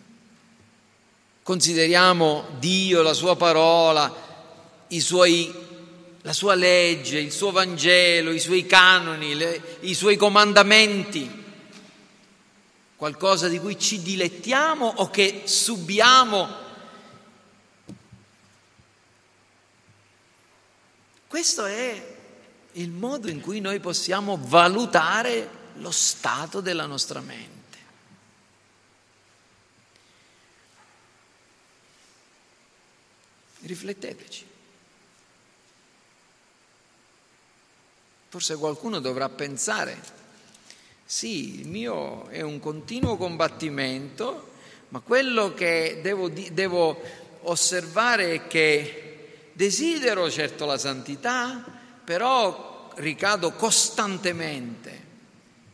Consideriamo 1.42 2.46
Dio, 2.61 3.03
la 3.03 3.12
sua 3.12 3.35
parola, 3.35 4.14
suoi, 5.00 5.53
la 6.22 6.33
sua 6.33 6.55
legge, 6.55 7.18
il 7.18 7.33
suo 7.33 7.50
Vangelo, 7.50 8.31
i 8.31 8.38
suoi 8.38 8.64
canoni, 8.66 9.35
le, 9.35 9.79
i 9.81 9.94
suoi 9.94 10.16
comandamenti, 10.16 11.29
qualcosa 12.94 13.48
di 13.48 13.59
cui 13.59 13.76
ci 13.79 14.00
dilettiamo 14.00 14.87
o 14.96 15.11
che 15.11 15.42
subiamo 15.44 16.68
Questo 21.30 21.64
è 21.64 22.16
il 22.72 22.90
modo 22.90 23.30
in 23.30 23.40
cui 23.40 23.60
noi 23.60 23.78
possiamo 23.78 24.36
valutare 24.36 25.48
lo 25.74 25.92
stato 25.92 26.60
della 26.60 26.86
nostra 26.86 27.20
mente. 27.20 27.78
Rifletteteci. 33.60 34.46
Forse 38.28 38.56
qualcuno 38.56 38.98
dovrà 38.98 39.28
pensare, 39.28 40.02
sì, 41.04 41.60
il 41.60 41.68
mio 41.68 42.26
è 42.26 42.40
un 42.40 42.58
continuo 42.58 43.16
combattimento, 43.16 44.54
ma 44.88 44.98
quello 44.98 45.54
che 45.54 46.00
devo, 46.02 46.28
devo 46.28 47.00
osservare 47.42 48.32
è 48.34 48.46
che 48.48 49.10
Desidero 49.61 50.31
certo 50.31 50.64
la 50.64 50.79
santità, 50.79 51.62
però 52.03 52.90
ricado 52.94 53.53
costantemente 53.53 55.05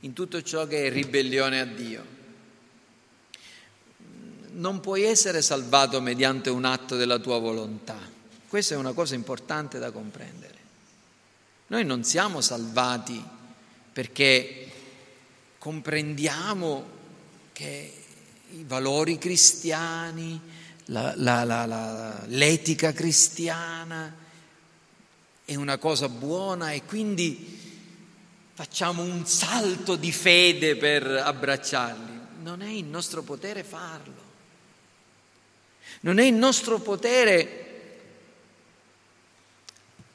in 0.01 0.12
tutto 0.12 0.42
ciò 0.42 0.66
che 0.66 0.87
è 0.87 0.90
ribellione 0.90 1.61
a 1.61 1.64
Dio. 1.64 2.05
Non 4.55 4.81
puoi 4.81 5.05
essere 5.05 5.40
salvato 5.40 6.01
mediante 6.01 6.51
un 6.51 6.64
atto 6.64 6.96
della 6.96 7.20
tua 7.20 7.38
volontà. 7.38 7.96
Questa 8.49 8.75
è 8.75 8.77
una 8.77 8.92
cosa 8.92 9.14
importante 9.14 9.79
da 9.79 9.92
comprendere. 9.92 10.55
Noi 11.68 11.85
non 11.85 12.03
siamo 12.03 12.40
salvati 12.40 13.25
perché 13.92 14.68
comprendiamo 15.59 16.85
che 17.53 17.92
i 18.51 18.64
valori 18.66 19.16
cristiani, 19.16 20.40
la, 20.87 21.14
la, 21.16 21.44
la, 21.44 22.25
l'etica 22.27 22.92
cristiana 22.92 24.14
è 25.44 25.55
una 25.55 25.79
cosa 25.79 26.09
buona 26.09 26.72
e 26.72 26.85
quindi 26.85 27.64
facciamo 28.53 29.03
un 29.03 29.27
salto 29.27 29.96
di 29.96 30.12
fede 30.12 30.77
per 30.77 31.07
abbracciarli. 31.07 32.20
Non 32.42 32.62
è 32.62 32.70
il 32.70 32.85
nostro 32.85 33.22
potere 33.22 33.64
farlo. 33.64 34.25
Non 36.01 36.18
è 36.18 36.25
il 36.25 36.35
nostro 36.35 36.79
potere 36.79 37.62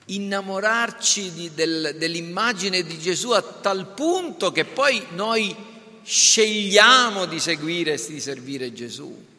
innamorarci 0.05 1.31
di, 1.31 1.53
del, 1.53 1.95
dell'immagine 1.97 2.83
di 2.83 2.97
Gesù 2.97 3.31
a 3.31 3.41
tal 3.41 3.93
punto 3.93 4.51
che 4.51 4.65
poi 4.65 5.05
noi 5.11 5.55
scegliamo 6.03 7.25
di 7.25 7.39
seguire 7.39 7.93
e 7.93 8.05
di 8.07 8.19
servire 8.19 8.73
Gesù. 8.73 9.29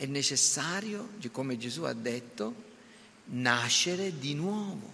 È 0.00 0.06
necessario, 0.06 1.10
come 1.30 1.58
Gesù 1.58 1.82
ha 1.82 1.92
detto, 1.92 2.54
nascere 3.32 4.18
di 4.18 4.32
nuovo. 4.32 4.90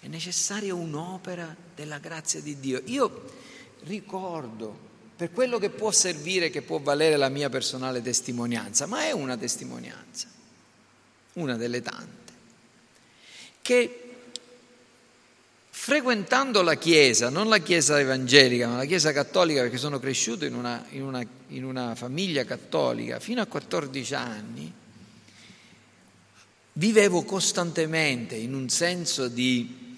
È 0.00 0.06
necessaria 0.06 0.74
un'opera 0.74 1.54
della 1.74 1.98
grazia 1.98 2.40
di 2.40 2.58
Dio. 2.58 2.80
Io 2.86 3.24
ricordo, 3.80 4.78
per 5.14 5.30
quello 5.30 5.58
che 5.58 5.68
può 5.68 5.90
servire, 5.90 6.48
che 6.48 6.62
può 6.62 6.78
valere 6.78 7.18
la 7.18 7.28
mia 7.28 7.50
personale 7.50 8.00
testimonianza, 8.00 8.86
ma 8.86 9.02
è 9.02 9.12
una 9.12 9.36
testimonianza, 9.36 10.26
una 11.34 11.56
delle 11.56 11.82
tante, 11.82 12.32
che 13.60 14.05
frequentando 15.78 16.62
la 16.62 16.74
Chiesa, 16.76 17.28
non 17.28 17.48
la 17.48 17.58
Chiesa 17.58 18.00
evangelica, 18.00 18.66
ma 18.66 18.78
la 18.78 18.86
Chiesa 18.86 19.12
cattolica, 19.12 19.60
perché 19.60 19.76
sono 19.76 20.00
cresciuto 20.00 20.46
in 20.46 20.54
una, 20.54 20.84
in 20.90 21.02
una, 21.02 21.24
in 21.48 21.64
una 21.64 21.94
famiglia 21.94 22.44
cattolica, 22.44 23.20
fino 23.20 23.42
a 23.42 23.46
14 23.46 24.14
anni, 24.14 24.72
vivevo 26.72 27.22
costantemente 27.24 28.34
in 28.34 28.54
un 28.54 28.68
senso 28.70 29.28
di 29.28 29.96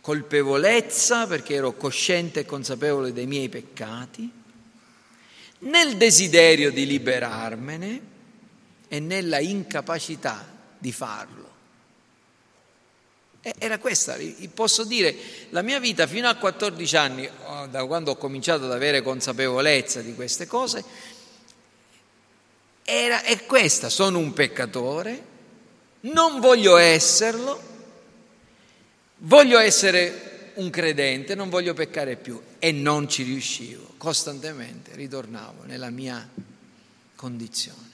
colpevolezza, 0.00 1.26
perché 1.26 1.54
ero 1.54 1.76
cosciente 1.76 2.40
e 2.40 2.46
consapevole 2.46 3.12
dei 3.12 3.26
miei 3.26 3.50
peccati, 3.50 4.28
nel 5.58 5.96
desiderio 5.98 6.72
di 6.72 6.86
liberarmene 6.86 8.00
e 8.88 8.98
nella 8.98 9.40
incapacità 9.40 10.44
di 10.78 10.90
farlo. 10.90 11.49
Era 13.42 13.78
questa, 13.78 14.18
posso 14.52 14.84
dire, 14.84 15.16
la 15.50 15.62
mia 15.62 15.80
vita 15.80 16.06
fino 16.06 16.28
a 16.28 16.34
14 16.34 16.96
anni, 16.96 17.28
oh, 17.46 17.66
da 17.68 17.86
quando 17.86 18.10
ho 18.10 18.16
cominciato 18.16 18.64
ad 18.64 18.72
avere 18.72 19.00
consapevolezza 19.00 20.02
di 20.02 20.14
queste 20.14 20.46
cose, 20.46 20.84
era, 22.84 23.22
è 23.22 23.46
questa, 23.46 23.88
sono 23.88 24.18
un 24.18 24.34
peccatore, 24.34 25.24
non 26.00 26.40
voglio 26.40 26.76
esserlo, 26.76 27.62
voglio 29.18 29.58
essere 29.58 30.52
un 30.54 30.68
credente, 30.68 31.34
non 31.34 31.48
voglio 31.48 31.72
peccare 31.72 32.16
più 32.16 32.38
e 32.58 32.72
non 32.72 33.08
ci 33.08 33.22
riuscivo, 33.22 33.94
costantemente 33.96 34.94
ritornavo 34.94 35.64
nella 35.64 35.88
mia 35.88 36.28
condizione. 37.16 37.89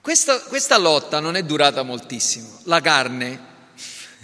Questa, 0.00 0.40
questa 0.40 0.78
lotta 0.78 1.20
non 1.20 1.36
è 1.36 1.42
durata 1.42 1.82
moltissimo. 1.82 2.60
La 2.64 2.80
carne, 2.80 3.38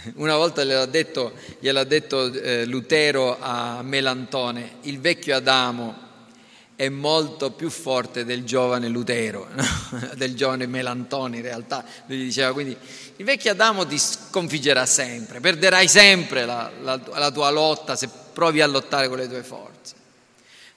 una 0.15 0.37
volta 0.37 0.65
gliel'ha 0.65 0.87
detto, 0.87 1.33
gliel'ha 1.59 1.85
detto 1.85 2.33
eh, 2.33 2.65
Lutero 2.65 3.39
a 3.41 3.83
Melantone, 3.83 4.77
il 4.83 5.01
vecchio 5.01 5.37
Adamo 5.37 6.03
è 6.77 6.89
molto 6.89 7.53
più 7.53 7.71
forte 7.71 8.25
del 8.25 8.45
giovane 8.45 8.89
Lutero, 8.89 9.49
no? 9.55 9.65
del 10.15 10.35
giovane 10.35 10.67
Melantone 10.67 11.37
in 11.37 11.43
realtà. 11.43 11.85
Lui 12.07 12.19
diceva 12.19 12.53
quindi 12.53 12.77
il 13.17 13.25
vecchio 13.25 13.51
Adamo 13.51 13.87
ti 13.87 13.99
sconfiggerà 13.99 14.87
sempre, 14.87 15.41
perderai 15.41 15.87
sempre 15.87 16.45
la, 16.45 16.71
la, 16.83 17.01
la 17.15 17.31
tua 17.31 17.51
lotta 17.51 17.95
se 17.95 18.09
provi 18.33 18.61
a 18.61 18.67
lottare 18.67 19.09
con 19.09 19.19
le 19.19 19.29
tue 19.29 19.43
forze. 19.43 19.95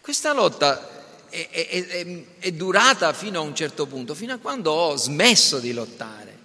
Questa 0.01 0.33
lotta 0.33 0.96
è, 1.29 1.49
è, 1.49 2.23
è, 2.39 2.51
durata 2.51 3.13
fino 3.13 3.39
a 3.39 3.41
un 3.41 3.55
certo 3.55 3.85
punto, 3.85 4.15
fino 4.15 4.33
a 4.33 4.37
quando 4.37 4.71
ho 4.71 4.95
smesso 4.95 5.59
di 5.59 5.73
lottare. 5.73 6.35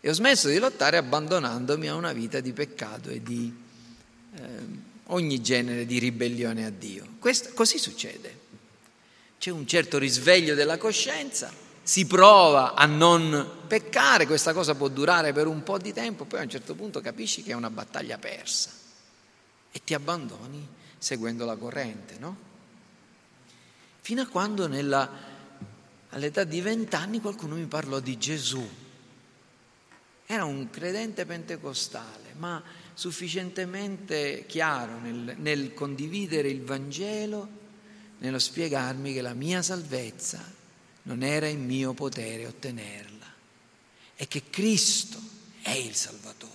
E 0.00 0.10
ho 0.10 0.12
smesso 0.12 0.48
di 0.48 0.58
lottare 0.58 0.96
abbandonandomi 0.96 1.88
a 1.88 1.94
una 1.94 2.12
vita 2.12 2.40
di 2.40 2.52
peccato 2.52 3.08
e 3.10 3.22
di 3.22 3.52
eh, 4.36 4.40
ogni 5.06 5.40
genere 5.40 5.86
di 5.86 5.98
ribellione 5.98 6.66
a 6.66 6.70
Dio. 6.70 7.06
Questo, 7.18 7.50
così 7.54 7.78
succede. 7.78 8.42
C'è 9.38 9.50
un 9.50 9.66
certo 9.66 9.98
risveglio 9.98 10.54
della 10.54 10.78
coscienza, 10.78 11.52
si 11.82 12.06
prova 12.06 12.74
a 12.74 12.86
non 12.86 13.62
peccare, 13.66 14.26
questa 14.26 14.52
cosa 14.52 14.74
può 14.74 14.88
durare 14.88 15.32
per 15.32 15.46
un 15.46 15.62
po' 15.62 15.78
di 15.78 15.92
tempo, 15.92 16.24
poi 16.24 16.40
a 16.40 16.42
un 16.42 16.48
certo 16.48 16.74
punto 16.74 17.00
capisci 17.00 17.42
che 17.42 17.50
è 17.50 17.54
una 17.54 17.68
battaglia 17.68 18.16
persa 18.16 18.70
e 19.70 19.80
ti 19.84 19.92
abbandoni 19.92 20.66
seguendo 20.96 21.44
la 21.44 21.56
corrente, 21.56 22.16
no? 22.18 22.43
Fino 24.04 24.20
a 24.20 24.26
quando 24.26 24.68
nella, 24.68 25.10
all'età 26.10 26.44
di 26.44 26.60
vent'anni 26.60 27.22
qualcuno 27.22 27.54
mi 27.54 27.64
parlò 27.64 28.00
di 28.00 28.18
Gesù. 28.18 28.62
Era 30.26 30.44
un 30.44 30.68
credente 30.68 31.24
pentecostale, 31.24 32.34
ma 32.36 32.62
sufficientemente 32.92 34.44
chiaro 34.46 34.98
nel, 34.98 35.36
nel 35.38 35.72
condividere 35.72 36.50
il 36.50 36.60
Vangelo, 36.60 37.48
nello 38.18 38.38
spiegarmi 38.38 39.14
che 39.14 39.22
la 39.22 39.32
mia 39.32 39.62
salvezza 39.62 40.52
non 41.04 41.22
era 41.22 41.46
in 41.46 41.64
mio 41.64 41.94
potere 41.94 42.44
ottenerla 42.44 43.32
e 44.16 44.28
che 44.28 44.50
Cristo 44.50 45.18
è 45.62 45.72
il 45.72 45.94
Salvatore 45.94 46.52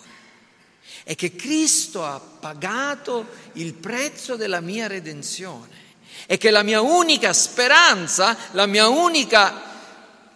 e 1.04 1.16
che 1.16 1.36
Cristo 1.36 2.06
ha 2.06 2.20
pagato 2.20 3.26
il 3.54 3.74
prezzo 3.74 4.36
della 4.36 4.62
mia 4.62 4.86
redenzione 4.86 5.79
e 6.26 6.38
che 6.38 6.50
la 6.50 6.64
mia 6.64 6.82
unica 6.82 7.34
speranza, 7.34 8.36
la 8.52 8.66
mia 8.66 8.88
unica 8.88 9.62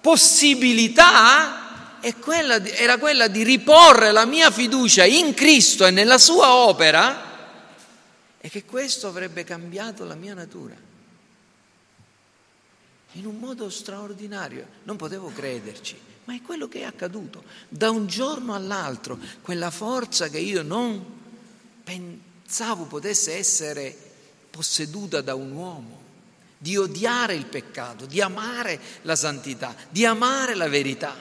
possibilità 0.02 1.62
quella 2.20 2.60
di, 2.60 2.70
era 2.72 2.98
quella 2.98 3.28
di 3.28 3.44
riporre 3.44 4.12
la 4.12 4.26
mia 4.26 4.52
fiducia 4.52 5.06
in 5.06 5.34
Cristo 5.34 5.86
e 5.86 5.92
nella 5.92 6.18
sua 6.18 6.54
opera 6.54 7.32
e 8.42 8.50
che 8.50 8.66
questo 8.66 9.08
avrebbe 9.08 9.46
cambiato 9.46 10.04
la 10.04 10.16
mia 10.16 10.34
natura. 10.34 10.76
In 13.14 13.26
un 13.26 13.38
modo 13.38 13.70
straordinario, 13.70 14.66
non 14.84 14.98
potevo 14.98 15.32
crederci, 15.34 15.98
ma 16.26 16.36
è 16.36 16.42
quello 16.42 16.68
che 16.68 16.80
è 16.80 16.84
accaduto. 16.84 17.44
Da 17.70 17.90
un 17.90 18.08
giorno 18.08 18.54
all'altro, 18.54 19.18
quella 19.42 19.72
forza 19.72 20.30
che 20.30 20.40
io 20.40 20.62
non 20.62 21.22
pensavo 21.84 22.86
potesse 22.86 23.38
essere 23.38 24.12
posseduta 24.54 25.22
da 25.22 25.34
un 25.34 25.52
uomo, 25.52 26.02
di 26.60 26.78
odiare 26.78 27.34
il 27.34 27.48
peccato, 27.48 28.06
di 28.06 28.22
amare 28.22 28.80
la 29.02 29.16
santità, 29.16 29.76
di 29.90 30.06
amare 30.06 30.54
la 30.54 30.70
verità. 30.70 31.16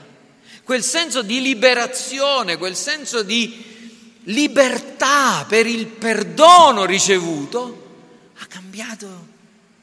Quel 0.62 0.82
senso 0.82 1.22
di 1.22 1.40
liberazione, 1.40 2.58
quel 2.58 2.76
senso 2.76 3.22
di 3.22 4.20
libertà 4.24 5.46
per 5.48 5.66
il 5.66 5.86
perdono 5.86 6.84
ricevuto 6.84 8.32
ha 8.36 8.44
cambiato 8.44 9.28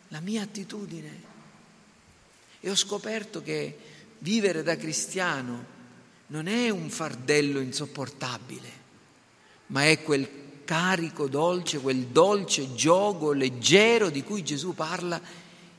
la 0.09 0.19
mia 0.19 0.43
attitudine. 0.43 1.23
E 2.59 2.69
ho 2.69 2.75
scoperto 2.75 3.41
che 3.41 3.77
vivere 4.19 4.61
da 4.61 4.77
cristiano 4.77 5.65
non 6.27 6.45
è 6.45 6.69
un 6.69 6.91
fardello 6.91 7.59
insopportabile, 7.61 8.71
ma 9.67 9.85
è 9.85 10.03
quel 10.03 10.38
carico 10.69 11.27
dolce, 11.27 11.79
quel 11.79 12.05
dolce 12.05 12.75
gioco 12.75 13.31
leggero 13.31 14.11
di 14.11 14.21
cui 14.21 14.43
Gesù 14.43 14.75
parla 14.75 15.19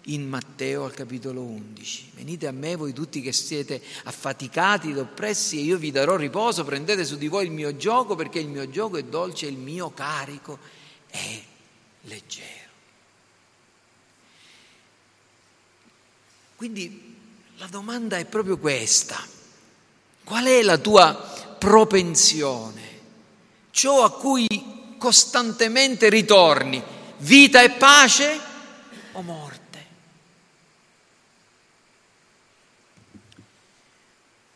in 0.06 0.28
Matteo 0.28 0.82
al 0.82 0.92
capitolo 0.92 1.42
11. 1.42 2.10
Venite 2.16 2.48
a 2.48 2.50
me 2.50 2.74
voi 2.74 2.92
tutti 2.92 3.20
che 3.20 3.30
siete 3.30 3.80
affaticati 4.02 4.90
ed 4.90 4.98
oppressi 4.98 5.58
e 5.58 5.62
io 5.62 5.78
vi 5.78 5.92
darò 5.92 6.16
riposo, 6.16 6.64
prendete 6.64 7.04
su 7.04 7.16
di 7.16 7.28
voi 7.28 7.44
il 7.44 7.52
mio 7.52 7.76
gioco 7.76 8.16
perché 8.16 8.40
il 8.40 8.48
mio 8.48 8.68
gioco 8.68 8.96
è 8.96 9.04
dolce 9.04 9.46
e 9.46 9.50
il 9.50 9.58
mio 9.58 9.92
carico 9.94 10.58
è 11.06 11.40
leggero. 12.00 12.68
Quindi 16.56 17.14
la 17.58 17.68
domanda 17.68 18.16
è 18.16 18.24
proprio 18.24 18.58
questa. 18.58 19.24
Qual 20.24 20.46
è 20.46 20.62
la 20.62 20.78
tua 20.78 21.14
propensione? 21.60 22.88
Ciò 23.70 24.02
a 24.02 24.10
cui 24.10 24.78
costantemente 25.00 26.10
ritorni, 26.10 26.82
vita 27.16 27.62
e 27.62 27.70
pace 27.70 28.38
o 29.12 29.22
morte? 29.22 29.86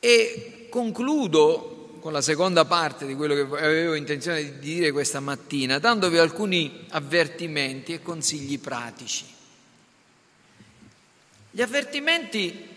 E 0.01 0.67
concludo 0.69 1.97
con 1.99 2.13
la 2.13 2.21
seconda 2.21 2.67
parte 2.67 3.07
di 3.07 3.15
quello 3.15 3.35
che 3.35 3.65
avevo 3.65 3.95
intenzione 3.95 4.43
di 4.43 4.59
dire 4.59 4.93
questa 4.93 5.19
mattina, 5.21 5.79
dandovi 5.79 6.19
alcuni 6.19 6.85
avvertimenti 6.91 7.95
e 7.95 8.03
consigli 8.03 8.59
pratici. 8.59 9.25
Gli 11.51 11.63
avvertimenti 11.63 12.69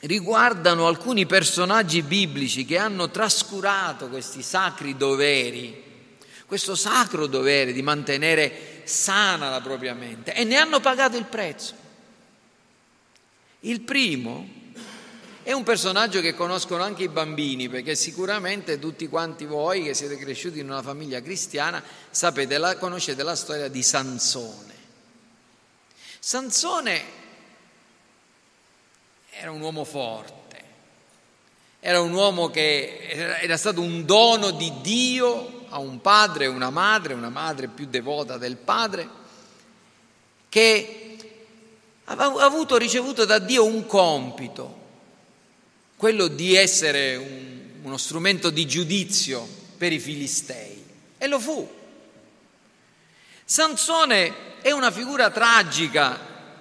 riguardano 0.00 0.86
alcuni 0.86 1.26
personaggi 1.26 2.00
biblici 2.00 2.64
che 2.64 2.78
hanno 2.78 3.10
trascurato 3.10 4.08
questi 4.08 4.40
sacri 4.40 4.96
doveri, 4.96 5.88
questo 6.50 6.74
sacro 6.74 7.28
dovere 7.28 7.72
di 7.72 7.80
mantenere 7.80 8.82
sana 8.82 9.50
la 9.50 9.60
propria 9.60 9.94
mente 9.94 10.34
e 10.34 10.42
ne 10.42 10.56
hanno 10.56 10.80
pagato 10.80 11.16
il 11.16 11.26
prezzo. 11.26 11.74
Il 13.60 13.82
primo 13.82 14.48
è 15.44 15.52
un 15.52 15.62
personaggio 15.62 16.20
che 16.20 16.34
conoscono 16.34 16.82
anche 16.82 17.04
i 17.04 17.08
bambini, 17.08 17.68
perché 17.68 17.94
sicuramente 17.94 18.80
tutti 18.80 19.06
quanti 19.06 19.44
voi 19.44 19.84
che 19.84 19.94
siete 19.94 20.16
cresciuti 20.16 20.58
in 20.58 20.68
una 20.68 20.82
famiglia 20.82 21.22
cristiana 21.22 21.80
sapete, 22.10 22.58
la, 22.58 22.76
conoscete 22.76 23.22
la 23.22 23.36
storia 23.36 23.68
di 23.68 23.84
Sansone. 23.84 24.74
Sansone 26.18 27.04
era 29.30 29.52
un 29.52 29.60
uomo 29.60 29.84
forte, 29.84 30.64
era 31.78 32.00
un 32.00 32.12
uomo 32.12 32.50
che 32.50 33.38
era 33.40 33.56
stato 33.56 33.80
un 33.80 34.04
dono 34.04 34.50
di 34.50 34.72
Dio 34.80 35.58
a 35.70 35.78
un 35.78 36.00
padre 36.00 36.46
una 36.46 36.70
madre, 36.70 37.14
una 37.14 37.28
madre 37.28 37.68
più 37.68 37.86
devota 37.86 38.36
del 38.36 38.56
padre, 38.56 39.08
che 40.48 41.16
aveva 42.04 42.44
avuto, 42.44 42.76
ricevuto 42.76 43.24
da 43.24 43.38
Dio 43.38 43.64
un 43.64 43.86
compito, 43.86 44.78
quello 45.96 46.28
di 46.28 46.54
essere 46.54 47.16
un, 47.16 47.60
uno 47.82 47.96
strumento 47.96 48.50
di 48.50 48.66
giudizio 48.66 49.46
per 49.76 49.92
i 49.92 49.98
filistei. 49.98 50.84
E 51.16 51.26
lo 51.26 51.38
fu. 51.38 51.78
Sansone 53.44 54.60
è 54.60 54.70
una 54.70 54.90
figura 54.90 55.30
tragica 55.30 56.18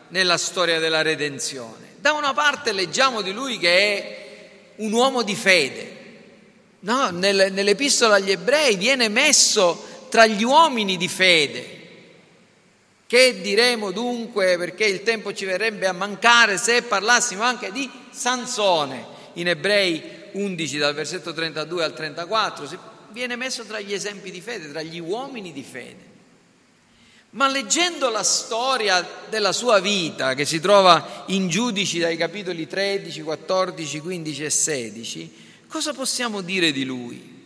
nella 0.09 0.37
storia 0.37 0.79
della 0.79 1.01
redenzione. 1.01 1.95
Da 1.97 2.13
una 2.13 2.33
parte 2.33 2.71
leggiamo 2.71 3.21
di 3.21 3.31
lui 3.31 3.57
che 3.57 3.69
è 3.77 4.29
un 4.77 4.91
uomo 4.91 5.21
di 5.21 5.35
fede. 5.35 5.97
No, 6.81 7.09
nel, 7.09 7.51
nell'epistola 7.51 8.15
agli 8.15 8.31
ebrei 8.31 8.77
viene 8.77 9.09
messo 9.09 10.05
tra 10.09 10.25
gli 10.25 10.43
uomini 10.43 10.97
di 10.97 11.07
fede. 11.07 11.77
Che 13.05 13.41
diremo 13.41 13.91
dunque, 13.91 14.55
perché 14.57 14.85
il 14.85 15.03
tempo 15.03 15.33
ci 15.33 15.45
verrebbe 15.45 15.87
a 15.87 15.93
mancare 15.93 16.57
se 16.57 16.83
parlassimo 16.83 17.41
anche 17.41 17.71
di 17.71 17.89
Sansone. 18.11 19.17
In 19.33 19.47
Ebrei 19.47 20.01
11 20.33 20.77
dal 20.77 20.93
versetto 20.93 21.33
32 21.33 21.83
al 21.83 21.93
34 21.93 22.97
viene 23.09 23.35
messo 23.35 23.63
tra 23.63 23.79
gli 23.79 23.93
esempi 23.93 24.29
di 24.29 24.41
fede, 24.41 24.69
tra 24.69 24.81
gli 24.81 24.99
uomini 24.99 25.51
di 25.51 25.63
fede. 25.63 26.07
Ma 27.31 27.47
leggendo 27.47 28.09
la 28.09 28.23
storia 28.23 29.07
della 29.29 29.51
sua 29.51 29.79
vita, 29.79 30.33
che 30.33 30.45
si 30.45 30.59
trova 30.59 31.23
in 31.27 31.47
giudici 31.47 31.99
dai 31.99 32.17
capitoli 32.17 32.67
13, 32.67 33.21
14, 33.21 33.99
15 33.99 34.43
e 34.43 34.49
16, 34.49 35.33
cosa 35.69 35.93
possiamo 35.93 36.41
dire 36.41 36.73
di 36.73 36.83
lui? 36.83 37.37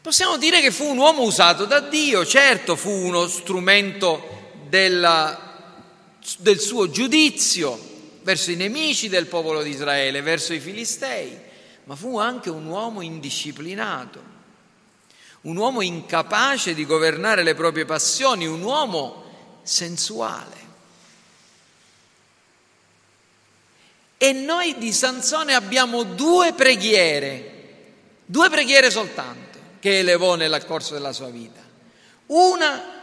Possiamo 0.00 0.38
dire 0.38 0.62
che 0.62 0.70
fu 0.70 0.86
un 0.86 0.96
uomo 0.96 1.22
usato 1.22 1.66
da 1.66 1.80
Dio, 1.80 2.24
certo 2.24 2.76
fu 2.76 2.88
uno 2.88 3.26
strumento 3.26 4.54
della, 4.70 5.76
del 6.38 6.58
suo 6.58 6.88
giudizio 6.88 7.78
verso 8.22 8.50
i 8.50 8.56
nemici 8.56 9.08
del 9.08 9.26
popolo 9.26 9.62
di 9.62 9.68
Israele, 9.68 10.22
verso 10.22 10.54
i 10.54 10.60
filistei, 10.60 11.36
ma 11.84 11.94
fu 11.94 12.16
anche 12.16 12.48
un 12.48 12.64
uomo 12.64 13.02
indisciplinato 13.02 14.36
un 15.42 15.56
uomo 15.56 15.82
incapace 15.82 16.74
di 16.74 16.84
governare 16.84 17.42
le 17.42 17.54
proprie 17.54 17.84
passioni, 17.84 18.46
un 18.46 18.62
uomo 18.62 19.24
sensuale. 19.62 20.66
E 24.20 24.32
noi 24.32 24.76
di 24.78 24.92
Sansone 24.92 25.54
abbiamo 25.54 26.02
due 26.02 26.52
preghiere, 26.52 27.54
due 28.24 28.50
preghiere 28.50 28.90
soltanto, 28.90 29.58
che 29.78 30.00
elevò 30.00 30.34
nel 30.34 30.64
corso 30.66 30.94
della 30.94 31.12
sua 31.12 31.28
vita. 31.28 31.60
Una 32.26 32.96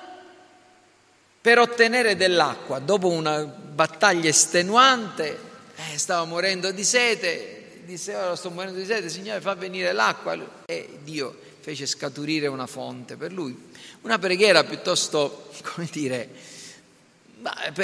per 1.39 1.60
ottenere 1.60 2.17
dell'acqua, 2.17 2.80
dopo 2.80 3.08
una 3.08 3.43
battaglia 3.45 4.28
estenuante, 4.30 5.39
eh, 5.75 5.97
stava 5.97 6.25
morendo 6.25 6.71
di 6.71 6.84
sete, 6.84 7.82
disse 7.86 8.13
ora 8.13 8.36
sto 8.36 8.49
morendo 8.49 8.78
di 8.78 8.86
sete, 8.86 9.10
Signore 9.10 9.39
fa 9.39 9.54
venire 9.54 9.93
l'acqua 9.93 10.38
e 10.65 10.99
Dio 11.04 11.34
fece 11.62 11.86
scaturire 11.86 12.47
una 12.47 12.67
fonte 12.67 13.15
per 13.15 13.32
lui. 13.32 13.71
Una 14.01 14.19
preghiera 14.19 14.63
piuttosto, 14.63 15.49
come 15.73 15.88
dire, 15.91 16.30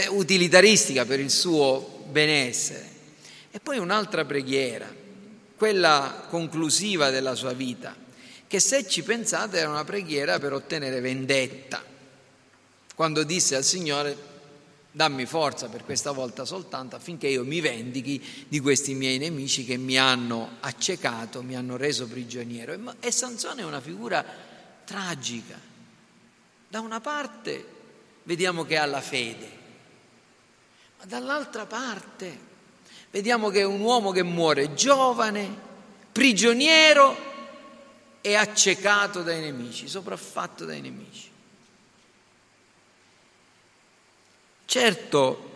utilitaristica 0.10 1.06
per 1.06 1.20
il 1.20 1.32
suo 1.32 2.04
benessere. 2.10 2.91
E 3.52 3.60
poi 3.60 3.78
un'altra 3.78 4.24
preghiera, 4.24 4.88
quella 5.58 6.26
conclusiva 6.30 7.10
della 7.10 7.36
sua 7.36 7.52
vita, 7.52 7.94
che 8.48 8.60
se 8.60 8.88
ci 8.88 9.04
pensate 9.04 9.58
era 9.58 9.70
una 9.70 9.84
preghiera 9.84 10.40
per 10.40 10.54
ottenere 10.54 11.02
vendetta. 11.02 11.84
Quando 12.96 13.24
disse 13.24 13.56
al 13.56 13.64
Signore 13.64 14.30
dammi 14.94 15.26
forza 15.26 15.70
per 15.70 15.86
questa 15.86 16.12
volta 16.12 16.44
soltanto 16.44 16.98
affinché 16.98 17.28
io 17.28 17.46
mi 17.46 17.62
vendichi 17.62 18.46
di 18.48 18.60
questi 18.60 18.94
miei 18.94 19.18
nemici 19.18 19.64
che 19.64 19.78
mi 19.78 19.98
hanno 19.98 20.58
accecato, 20.60 21.42
mi 21.44 21.56
hanno 21.56 21.78
reso 21.78 22.08
prigioniero. 22.08 22.96
E 23.00 23.12
Sansone 23.12 23.62
è 23.62 23.66
una 23.66 23.82
figura 23.82 24.26
tragica. 24.84 25.58
Da 26.68 26.80
una 26.80 27.00
parte 27.00 27.66
vediamo 28.24 28.66
che 28.66 28.78
ha 28.78 28.86
la 28.86 29.02
fede, 29.02 29.50
ma 31.00 31.06
dall'altra 31.06 31.66
parte 31.66 32.50
vediamo 33.12 33.50
che 33.50 33.60
è 33.60 33.66
un 33.66 33.82
uomo 33.82 34.12
che 34.12 34.24
muore 34.24 34.74
giovane, 34.74 35.70
prigioniero 36.12 37.16
e 38.22 38.36
accecato 38.36 39.22
dai 39.22 39.42
nemici, 39.42 39.88
sopraffatto 39.88 40.66
dai 40.66 40.82
nemici. 40.82 41.30
Certo 44.66 45.50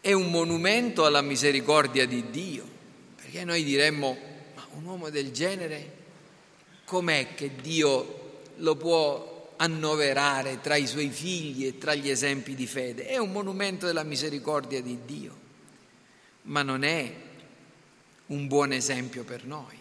è 0.00 0.12
un 0.12 0.30
monumento 0.30 1.04
alla 1.04 1.20
misericordia 1.20 2.06
di 2.06 2.30
Dio, 2.30 2.64
perché 3.16 3.44
noi 3.44 3.62
diremmo, 3.64 4.16
ma 4.54 4.66
un 4.72 4.84
uomo 4.84 5.10
del 5.10 5.32
genere, 5.32 5.96
com'è 6.84 7.34
che 7.34 7.56
Dio 7.60 8.40
lo 8.56 8.76
può 8.76 9.52
annoverare 9.56 10.60
tra 10.62 10.76
i 10.76 10.86
suoi 10.86 11.10
figli 11.10 11.66
e 11.66 11.78
tra 11.78 11.94
gli 11.94 12.08
esempi 12.08 12.54
di 12.54 12.66
fede? 12.66 13.06
È 13.06 13.18
un 13.18 13.32
monumento 13.32 13.84
della 13.84 14.04
misericordia 14.04 14.80
di 14.80 14.98
Dio, 15.04 15.36
ma 16.48 16.62
non 16.62 16.82
è 16.82 17.14
un 18.26 18.46
buon 18.46 18.72
esempio 18.72 19.24
per 19.24 19.44
noi. 19.44 19.76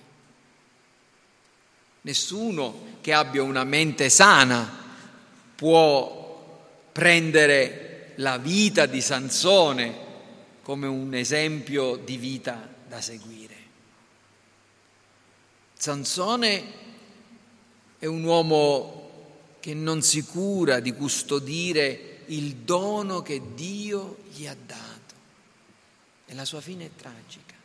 Nessuno 2.02 2.98
che 3.02 3.14
abbia 3.14 3.44
una 3.44 3.64
mente 3.64 4.10
sana 4.10 4.86
può 5.56 6.60
prendere 6.92 8.14
la 8.16 8.38
vita 8.38 8.86
di 8.86 9.02
Sansone 9.02 10.06
come 10.62 10.88
un 10.88 11.14
esempio 11.14 11.96
di 11.96 12.18
vita 12.18 12.68
da 12.88 13.02
seguire. 13.02 13.56
Sansone 15.74 16.64
è 18.00 18.06
un 18.06 18.24
uomo 18.24 19.56
che 19.60 19.74
non 19.74 20.02
si 20.02 20.24
cura 20.24 20.80
di 20.80 20.94
custodire 20.94 22.24
il 22.28 22.56
dono 22.56 23.22
che 23.22 23.42
Dio 23.54 24.18
gli 24.34 24.48
ha 24.48 24.56
dato 24.66 24.87
e 26.28 26.36
la 26.36 26.46
sua 26.46 26.62
fine 26.62 26.86
è 26.86 26.90
tragica. 26.96 27.56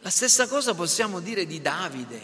La 0.00 0.10
stessa 0.10 0.46
cosa 0.48 0.74
possiamo 0.74 1.20
dire 1.20 1.46
di 1.46 1.62
Davide, 1.62 2.20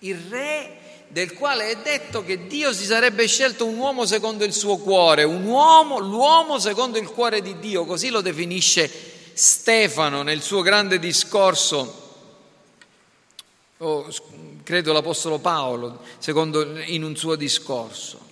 il 0.00 0.16
re 0.28 1.04
del 1.08 1.34
quale 1.34 1.68
è 1.70 1.76
detto 1.76 2.24
che 2.24 2.48
Dio 2.48 2.72
si 2.72 2.84
sarebbe 2.84 3.28
scelto 3.28 3.64
un 3.64 3.76
uomo 3.76 4.06
secondo 4.06 4.42
il 4.44 4.52
suo 4.52 4.78
cuore, 4.78 5.22
un 5.22 5.44
uomo, 5.44 5.98
l'uomo 5.98 6.58
secondo 6.58 6.98
il 6.98 7.06
cuore 7.06 7.40
di 7.42 7.60
Dio, 7.60 7.84
così 7.84 8.08
lo 8.08 8.20
definisce 8.20 8.90
Stefano 9.34 10.22
nel 10.22 10.42
suo 10.42 10.62
grande 10.62 10.98
discorso 10.98 12.02
o 13.78 14.08
credo 14.64 14.92
l'Apostolo 14.92 15.38
Paolo, 15.38 16.00
secondo, 16.18 16.78
in 16.80 17.04
un 17.04 17.16
suo 17.16 17.36
discorso. 17.36 18.23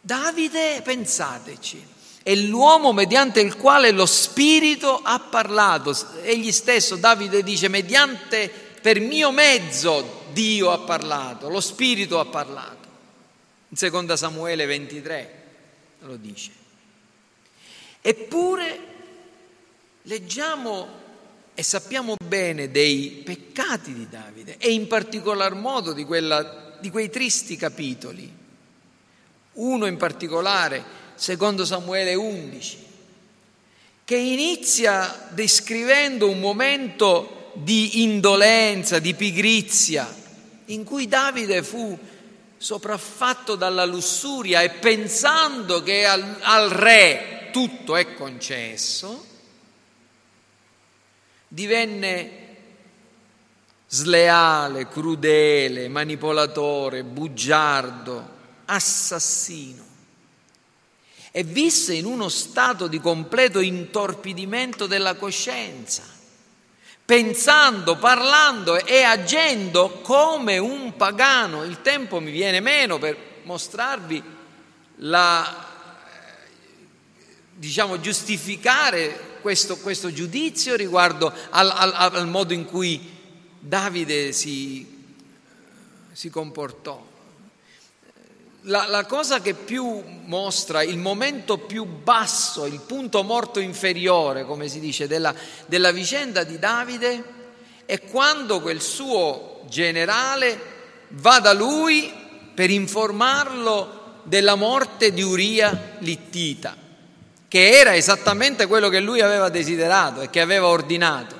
Davide, 0.00 0.80
pensateci, 0.82 1.86
è 2.22 2.34
l'uomo 2.34 2.92
mediante 2.92 3.40
il 3.40 3.56
quale 3.56 3.90
lo 3.90 4.06
Spirito 4.06 5.00
ha 5.02 5.18
parlato. 5.20 5.94
Egli 6.22 6.52
stesso, 6.52 6.96
Davide 6.96 7.42
dice, 7.42 7.68
mediante, 7.68 8.50
per 8.80 9.00
mio 9.00 9.30
mezzo 9.30 10.24
Dio 10.32 10.70
ha 10.70 10.78
parlato, 10.78 11.48
lo 11.48 11.60
Spirito 11.60 12.18
ha 12.18 12.26
parlato. 12.26 12.88
In 13.68 13.76
seconda 13.76 14.16
Samuele 14.16 14.66
23 14.66 15.44
lo 16.00 16.16
dice. 16.16 16.50
Eppure 18.00 18.80
leggiamo 20.02 20.98
e 21.54 21.62
sappiamo 21.62 22.16
bene 22.24 22.70
dei 22.70 23.22
peccati 23.22 23.92
di 23.92 24.08
Davide 24.08 24.56
e 24.58 24.72
in 24.72 24.86
particolar 24.86 25.54
modo 25.54 25.92
di, 25.92 26.04
quella, 26.04 26.76
di 26.80 26.90
quei 26.90 27.10
tristi 27.10 27.56
capitoli. 27.56 28.38
Uno 29.52 29.86
in 29.86 29.96
particolare, 29.96 30.82
secondo 31.14 31.64
Samuele 31.64 32.14
11, 32.14 32.86
che 34.04 34.16
inizia 34.16 35.28
descrivendo 35.30 36.28
un 36.28 36.40
momento 36.40 37.52
di 37.54 38.02
indolenza, 38.02 38.98
di 38.98 39.14
pigrizia, 39.14 40.12
in 40.66 40.84
cui 40.84 41.08
Davide 41.08 41.62
fu 41.62 41.98
sopraffatto 42.56 43.56
dalla 43.56 43.84
lussuria 43.84 44.62
e 44.62 44.70
pensando 44.70 45.82
che 45.82 46.04
al, 46.04 46.36
al 46.40 46.68
re 46.70 47.48
tutto 47.52 47.96
è 47.96 48.14
concesso, 48.14 49.26
divenne 51.48 52.48
sleale, 53.86 54.88
crudele, 54.88 55.88
manipolatore, 55.88 57.02
bugiardo, 57.02 58.38
assassino 58.70 59.88
e 61.32 61.44
visse 61.44 61.94
in 61.94 62.06
uno 62.06 62.28
stato 62.28 62.86
di 62.86 63.00
completo 63.00 63.60
intorpidimento 63.60 64.86
della 64.86 65.14
coscienza, 65.14 66.02
pensando, 67.04 67.96
parlando 67.96 68.84
e 68.84 69.02
agendo 69.02 70.00
come 70.02 70.58
un 70.58 70.96
pagano. 70.96 71.64
Il 71.64 71.82
tempo 71.82 72.20
mi 72.20 72.30
viene 72.30 72.60
meno 72.60 72.98
per 72.98 73.16
mostrarvi 73.44 74.22
la, 74.96 75.66
diciamo, 77.54 78.00
giustificare 78.00 79.38
questo, 79.40 79.78
questo 79.78 80.12
giudizio 80.12 80.74
riguardo 80.74 81.32
al, 81.50 81.70
al, 81.70 81.92
al, 81.94 82.28
modo 82.28 82.52
in 82.52 82.64
cui 82.64 83.18
Davide 83.58 84.32
si, 84.32 85.14
si 86.12 86.28
comportò. 86.28 87.09
La, 88.64 88.86
la, 88.88 89.06
cosa 89.06 89.40
che 89.40 89.54
più 89.54 90.02
mostra 90.24 90.82
il 90.82 90.98
momento 90.98 91.58
più 91.58 91.84
basso, 91.84 92.66
il 92.66 92.80
punto 92.80 93.22
morto 93.22 93.58
inferiore, 93.58 94.44
come 94.44 94.68
si 94.68 94.80
dice, 94.80 95.06
della, 95.06 95.34
della 95.66 95.92
vicenda 95.92 96.44
di 96.44 96.58
Davide, 96.58 97.24
è 97.86 98.00
quando 98.02 98.60
quel 98.60 98.80
suo 98.80 99.62
generale 99.68 100.58
va 101.08 101.40
da 101.40 101.52
lui 101.52 102.12
per 102.54 102.70
informarlo 102.70 104.20
della 104.24 104.56
morte 104.56 105.12
di 105.12 105.22
Uria 105.22 105.96
Littita 106.00 106.80
che 107.50 107.70
era 107.80 107.96
esattamente 107.96 108.68
quello 108.68 108.88
che 108.88 109.00
lui 109.00 109.20
aveva 109.20 109.48
desiderato 109.48 110.20
e 110.20 110.30
che 110.30 110.40
aveva 110.40 110.68
ordinato. 110.68 111.36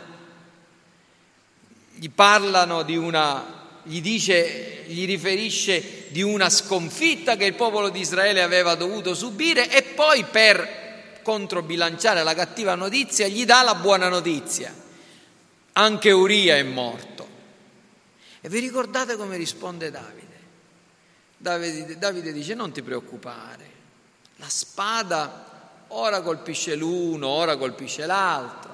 Gli 1.94 2.10
parlano 2.10 2.82
di 2.82 2.96
una, 2.96 3.59
gli 3.84 4.00
dice, 4.00 4.84
gli 4.86 5.06
riferisce 5.06 6.06
di 6.08 6.22
una 6.22 6.50
sconfitta 6.50 7.36
che 7.36 7.44
il 7.44 7.54
popolo 7.54 7.88
di 7.88 8.00
Israele 8.00 8.42
aveva 8.42 8.74
dovuto 8.74 9.14
subire 9.14 9.70
e 9.70 9.82
poi 9.82 10.24
per 10.24 11.20
controbilanciare 11.22 12.22
la 12.22 12.34
cattiva 12.34 12.74
notizia 12.74 13.28
gli 13.28 13.44
dà 13.44 13.62
la 13.62 13.74
buona 13.74 14.08
notizia. 14.08 14.74
Anche 15.72 16.10
Uria 16.10 16.56
è 16.56 16.62
morto. 16.62 17.28
E 18.40 18.48
vi 18.48 18.58
ricordate 18.58 19.16
come 19.16 19.36
risponde 19.36 19.90
Davide? 19.90 20.26
Davide, 21.36 21.98
Davide 21.98 22.32
dice 22.32 22.54
non 22.54 22.72
ti 22.72 22.82
preoccupare, 22.82 23.70
la 24.36 24.48
spada 24.48 25.84
ora 25.88 26.20
colpisce 26.20 26.74
l'uno, 26.74 27.28
ora 27.28 27.56
colpisce 27.56 28.06
l'altro. 28.06 28.69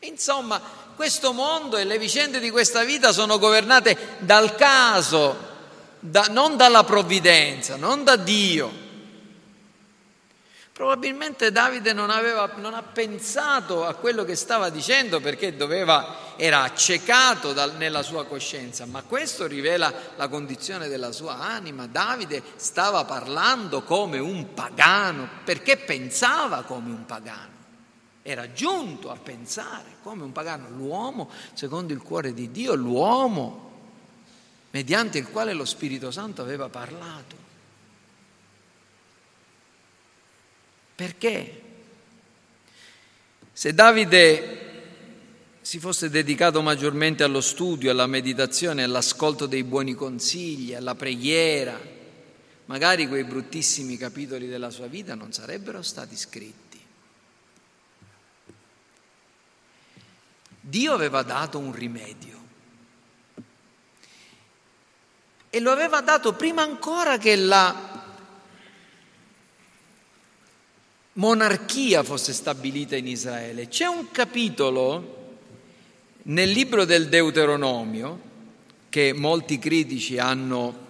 Insomma, 0.00 0.60
questo 0.94 1.32
mondo 1.32 1.76
e 1.76 1.84
le 1.84 1.98
vicende 1.98 2.40
di 2.40 2.50
questa 2.50 2.84
vita 2.84 3.12
sono 3.12 3.38
governate 3.38 4.16
dal 4.18 4.54
caso, 4.54 5.36
da, 6.00 6.26
non 6.30 6.56
dalla 6.56 6.84
provvidenza, 6.84 7.76
non 7.76 8.04
da 8.04 8.16
Dio. 8.16 8.86
Probabilmente 10.72 11.50
Davide 11.50 11.92
non, 11.92 12.08
aveva, 12.08 12.52
non, 12.58 12.74
ha 12.74 12.82
pensato 12.84 13.84
a 13.84 13.94
quello 13.94 14.24
che 14.24 14.36
stava 14.36 14.68
dicendo 14.70 15.18
perché 15.18 15.56
doveva, 15.56 16.34
era 16.36 16.62
accecato 16.62 17.52
dal, 17.52 17.74
nella 17.74 18.02
sua 18.02 18.24
coscienza, 18.26 18.86
ma 18.86 19.02
questo 19.02 19.48
rivela 19.48 19.92
la 20.14 20.28
condizione 20.28 20.86
della 20.86 21.10
sua 21.10 21.40
anima. 21.40 21.88
Davide 21.88 22.40
stava 22.54 23.04
parlando 23.04 23.82
come 23.82 24.20
un 24.20 24.54
pagano 24.54 25.28
perché 25.42 25.78
pensava 25.78 26.62
come 26.62 26.90
un 26.90 27.04
pagano. 27.04 27.57
Era 28.22 28.52
giunto 28.52 29.10
a 29.10 29.16
pensare 29.16 29.96
come 30.02 30.22
un 30.22 30.32
pagano, 30.32 30.68
l'uomo 30.70 31.30
secondo 31.54 31.92
il 31.92 32.02
cuore 32.02 32.34
di 32.34 32.50
Dio, 32.50 32.74
l'uomo 32.74 33.66
mediante 34.70 35.18
il 35.18 35.28
quale 35.28 35.52
lo 35.52 35.64
Spirito 35.64 36.10
Santo 36.10 36.42
aveva 36.42 36.68
parlato. 36.68 37.36
Perché? 40.94 41.62
Se 43.52 43.72
Davide 43.72 44.66
si 45.60 45.78
fosse 45.80 46.10
dedicato 46.10 46.62
maggiormente 46.62 47.22
allo 47.22 47.40
studio, 47.40 47.90
alla 47.90 48.06
meditazione, 48.06 48.82
all'ascolto 48.82 49.46
dei 49.46 49.64
buoni 49.64 49.94
consigli, 49.94 50.74
alla 50.74 50.94
preghiera, 50.94 51.78
magari 52.66 53.06
quei 53.06 53.24
bruttissimi 53.24 53.96
capitoli 53.96 54.46
della 54.46 54.70
sua 54.70 54.86
vita 54.86 55.14
non 55.14 55.32
sarebbero 55.32 55.82
stati 55.82 56.16
scritti. 56.16 56.67
Dio 60.68 60.92
aveva 60.92 61.22
dato 61.22 61.58
un 61.58 61.72
rimedio 61.72 62.36
e 65.48 65.60
lo 65.60 65.70
aveva 65.70 66.02
dato 66.02 66.34
prima 66.34 66.60
ancora 66.60 67.16
che 67.16 67.36
la 67.36 68.04
monarchia 71.14 72.02
fosse 72.02 72.34
stabilita 72.34 72.96
in 72.96 73.06
Israele. 73.06 73.68
C'è 73.68 73.86
un 73.86 74.10
capitolo 74.10 75.36
nel 76.24 76.50
libro 76.50 76.84
del 76.84 77.08
Deuteronomio 77.08 78.20
che 78.90 79.14
molti 79.14 79.58
critici 79.58 80.18
hanno, 80.18 80.86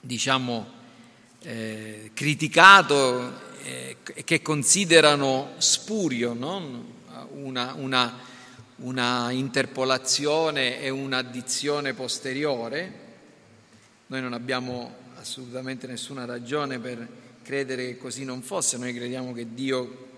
diciamo, 0.00 0.66
eh, 1.42 2.12
criticato 2.14 3.48
e 3.62 3.96
eh, 4.02 4.24
che 4.24 4.40
considerano 4.40 5.50
spurio, 5.58 6.32
no? 6.32 6.98
una, 7.32 7.74
una, 7.76 8.28
una 8.80 9.30
interpolazione 9.30 10.80
e 10.80 10.88
un'addizione 10.88 11.92
posteriore. 11.94 13.08
Noi 14.06 14.20
non 14.20 14.32
abbiamo 14.32 14.94
assolutamente 15.16 15.86
nessuna 15.86 16.24
ragione 16.24 16.78
per 16.78 17.06
credere 17.42 17.86
che 17.86 17.96
così 17.98 18.24
non 18.24 18.42
fosse, 18.42 18.78
noi 18.78 18.94
crediamo 18.94 19.32
che 19.32 19.54
Dio 19.54 20.08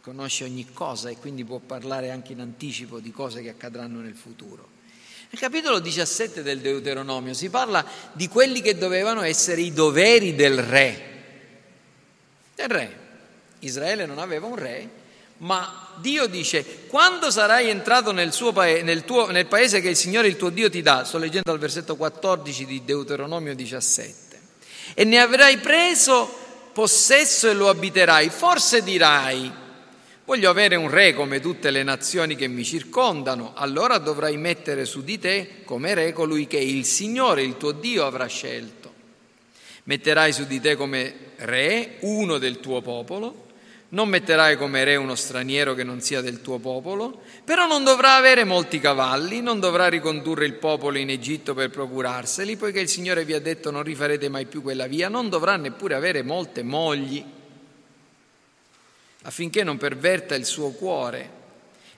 conosce 0.00 0.44
ogni 0.44 0.72
cosa 0.72 1.10
e 1.10 1.16
quindi 1.16 1.44
può 1.44 1.58
parlare 1.58 2.10
anche 2.10 2.32
in 2.32 2.40
anticipo 2.40 2.98
di 2.98 3.12
cose 3.12 3.40
che 3.40 3.50
accadranno 3.50 4.00
nel 4.00 4.16
futuro. 4.16 4.70
Nel 5.30 5.40
capitolo 5.40 5.78
17 5.78 6.42
del 6.42 6.60
Deuteronomio 6.60 7.32
si 7.34 7.48
parla 7.48 7.86
di 8.12 8.28
quelli 8.28 8.60
che 8.60 8.76
dovevano 8.76 9.22
essere 9.22 9.60
i 9.60 9.72
doveri 9.72 10.34
del 10.34 10.58
re. 10.58 11.10
Del 12.54 12.68
re. 12.68 13.00
Israele 13.60 14.06
non 14.06 14.18
aveva 14.18 14.46
un 14.46 14.56
re, 14.56 14.90
ma 15.42 15.90
Dio 15.96 16.26
dice, 16.26 16.86
quando 16.86 17.30
sarai 17.30 17.68
entrato 17.68 18.12
nel, 18.12 18.34
paese, 18.52 18.82
nel, 18.82 19.04
tuo, 19.04 19.30
nel 19.30 19.46
paese 19.46 19.80
che 19.80 19.88
il 19.88 19.96
Signore 19.96 20.28
il 20.28 20.36
tuo 20.36 20.50
Dio 20.50 20.70
ti 20.70 20.82
dà, 20.82 21.04
sto 21.04 21.18
leggendo 21.18 21.52
al 21.52 21.58
versetto 21.58 21.96
14 21.96 22.64
di 22.64 22.84
Deuteronomio 22.84 23.54
17, 23.54 24.40
e 24.94 25.04
ne 25.04 25.18
avrai 25.18 25.58
preso 25.58 26.40
possesso 26.72 27.48
e 27.48 27.54
lo 27.54 27.68
abiterai, 27.68 28.28
forse 28.30 28.82
dirai, 28.82 29.60
Voglio 30.24 30.50
avere 30.50 30.76
un 30.76 30.88
re 30.88 31.14
come 31.14 31.40
tutte 31.40 31.72
le 31.72 31.82
nazioni 31.82 32.36
che 32.36 32.46
mi 32.46 32.64
circondano, 32.64 33.52
allora 33.56 33.98
dovrai 33.98 34.36
mettere 34.36 34.84
su 34.84 35.02
di 35.02 35.18
te 35.18 35.62
come 35.64 35.94
re 35.94 36.12
colui 36.12 36.46
che 36.46 36.58
il 36.58 36.84
Signore, 36.84 37.42
il 37.42 37.56
tuo 37.56 37.72
Dio, 37.72 38.06
avrà 38.06 38.26
scelto. 38.26 38.92
Metterai 39.82 40.32
su 40.32 40.44
di 40.44 40.60
te 40.60 40.76
come 40.76 41.32
re 41.38 41.96
uno 42.02 42.38
del 42.38 42.60
tuo 42.60 42.80
popolo, 42.82 43.51
non 43.92 44.08
metterai 44.08 44.56
come 44.56 44.84
re 44.84 44.96
uno 44.96 45.14
straniero 45.14 45.74
che 45.74 45.84
non 45.84 46.00
sia 46.00 46.20
del 46.20 46.40
tuo 46.40 46.58
popolo, 46.58 47.22
però 47.44 47.66
non 47.66 47.84
dovrà 47.84 48.16
avere 48.16 48.44
molti 48.44 48.80
cavalli, 48.80 49.40
non 49.42 49.60
dovrà 49.60 49.88
ricondurre 49.88 50.46
il 50.46 50.54
popolo 50.54 50.98
in 50.98 51.10
Egitto 51.10 51.54
per 51.54 51.70
procurarseli, 51.70 52.56
poiché 52.56 52.80
il 52.80 52.88
Signore 52.88 53.24
vi 53.24 53.34
ha 53.34 53.40
detto 53.40 53.70
non 53.70 53.82
rifarete 53.82 54.28
mai 54.28 54.46
più 54.46 54.62
quella 54.62 54.86
via, 54.86 55.08
non 55.08 55.28
dovrà 55.28 55.56
neppure 55.56 55.94
avere 55.94 56.22
molte 56.22 56.62
mogli 56.62 57.24
affinché 59.24 59.62
non 59.62 59.76
perverta 59.76 60.34
il 60.34 60.44
suo 60.44 60.70
cuore. 60.70 61.40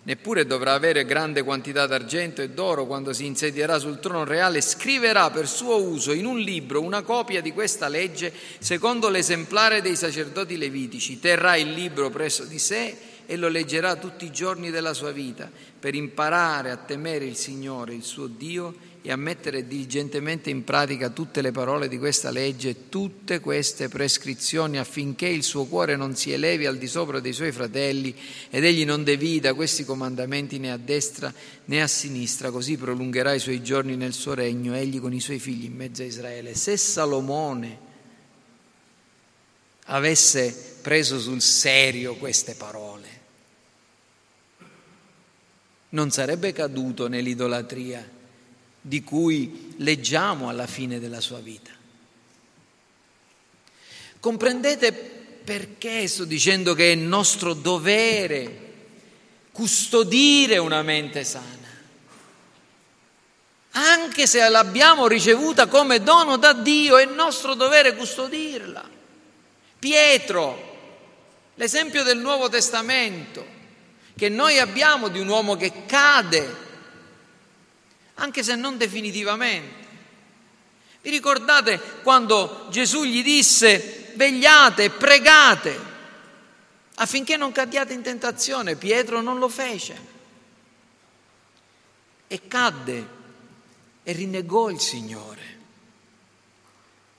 Neppure 0.07 0.45
dovrà 0.45 0.75
avere 0.75 1.07
grande 1.07 1.43
quantità 1.43 1.87
d'argento 1.87 2.43
e 2.43 2.51
d'oro 2.51 2.85
quando 2.85 3.15
si 3.15 3.25
insedierà 3.25 3.79
sul 3.79 4.01
trono 4.01 4.25
reale, 4.25 4.61
scriverà 4.61 5.31
per 5.31 5.49
suo 5.49 5.83
uso 5.83 6.13
in 6.13 6.27
un 6.27 6.39
libro 6.39 6.83
una 6.83 7.01
copia 7.01 7.41
di 7.41 7.53
questa 7.53 7.89
legge 7.89 8.31
secondo 8.59 9.09
l'esemplare 9.09 9.81
dei 9.81 9.97
sacerdoti 9.97 10.59
levitici. 10.59 11.21
Terrà 11.21 11.57
il 11.57 11.73
libro 11.73 12.11
presso 12.11 12.45
di 12.45 12.59
sé 12.59 12.95
e 13.25 13.37
lo 13.37 13.49
leggerà 13.49 13.97
tutti 13.97 14.27
i 14.27 14.31
giorni 14.31 14.71
della 14.71 14.93
sua 14.93 15.11
vita 15.11 15.51
per 15.81 15.95
imparare 15.95 16.71
a 16.71 16.77
temere 16.77 17.25
il 17.25 17.37
Signore, 17.37 17.95
il 17.95 18.03
suo 18.03 18.27
Dio, 18.27 18.75
e 19.07 19.13
a 19.13 19.17
mettere 19.17 19.67
diligentemente 19.67 20.49
in 20.49 20.65
pratica 20.65 21.11
tutte 21.11 21.43
le 21.43 21.53
parole 21.53 21.89
di 21.89 21.99
questa 21.99 22.31
legge 22.31 22.89
tutte 22.89 23.39
queste 23.39 23.91
prescrizioni 23.91 24.79
affinché 24.79 25.27
il 25.27 25.43
suo 25.43 25.67
cuore 25.67 25.95
non 25.95 26.17
si 26.17 26.33
elevi 26.33 26.65
al 26.65 26.79
di 26.79 26.87
sopra 26.87 27.21
dei 27.21 27.35
suoi 27.35 27.53
fratelli 27.53 28.17
ed 28.49 28.65
egli 28.65 28.87
non 28.87 29.05
devida 29.05 29.53
questi 29.53 29.85
comandamenti 29.85 30.59
né 30.59 30.73
a 30.73 30.79
destra 30.79 31.31
né 31.67 31.83
a 31.83 31.87
sinistra, 31.87 32.51
così 32.51 32.79
prolungherà 32.79 33.35
i 33.35 33.41
suoi 33.41 33.63
giorni 33.63 33.95
nel 33.95 34.15
suo 34.15 34.33
regno, 34.33 34.75
egli 34.75 34.99
con 34.99 35.13
i 35.13 35.21
suoi 35.21 35.39
figli 35.39 35.65
in 35.65 35.75
mezzo 35.75 36.01
a 36.01 36.07
Israele. 36.07 36.55
Se 36.55 36.79
Salomone 36.79 37.79
avesse 39.85 40.79
preso 40.81 41.21
sul 41.21 41.43
serio 41.43 42.15
queste 42.15 42.55
parole, 42.55 43.09
non 45.91 46.11
sarebbe 46.11 46.55
caduto 46.55 47.07
nell'idolatria 47.07 48.14
di 48.87 49.03
cui 49.03 49.73
leggiamo 49.79 50.51
alla 50.51 50.67
fine 50.67 51.01
della 51.01 51.23
sua 51.23 51.39
vita. 51.39 51.71
Comprendete 54.21 54.93
perché 54.93 56.07
sto 56.07 56.27
dicendo 56.27 56.75
che 56.75 56.93
è 56.93 56.95
nostro 56.95 57.55
dovere 57.55 58.73
custodire 59.53 60.59
una 60.59 60.83
mente 60.83 61.25
sana? 61.25 61.67
Anche 63.71 64.27
se 64.27 64.47
l'abbiamo 64.51 65.07
ricevuta 65.07 65.67
come 65.67 66.03
dono 66.03 66.37
da 66.37 66.53
Dio, 66.53 66.99
è 66.99 67.07
nostro 67.07 67.55
dovere 67.55 67.97
custodirla. 67.97 68.87
Pietro, 69.79 70.77
l'esempio 71.55 72.03
del 72.03 72.19
Nuovo 72.19 72.51
Testamento, 72.51 73.47
che 74.15 74.29
noi 74.29 74.59
abbiamo 74.59 75.09
di 75.09 75.21
un 75.21 75.29
uomo 75.29 75.57
che 75.57 75.87
cade 75.87 76.64
anche 78.15 78.43
se 78.43 78.55
non 78.55 78.77
definitivamente. 78.77 79.83
Vi 81.03 81.11
ricordate 81.11 81.81
quando 82.03 82.67
Gesù 82.71 83.05
gli 83.05 83.23
disse 83.23 84.13
vegliate, 84.15 84.91
pregate 84.91 85.93
affinché 86.97 87.37
non 87.37 87.53
cadiate 87.53 87.93
in 87.93 88.03
tentazione? 88.03 88.77
Pietro 88.77 89.21
non 89.21 89.39
lo 89.39 89.49
fece 89.49 90.13
e 92.27 92.49
cadde 92.49 93.09
e 94.03 94.13
rinnegò 94.13 94.71
il 94.71 94.81
Signore. 94.81 95.43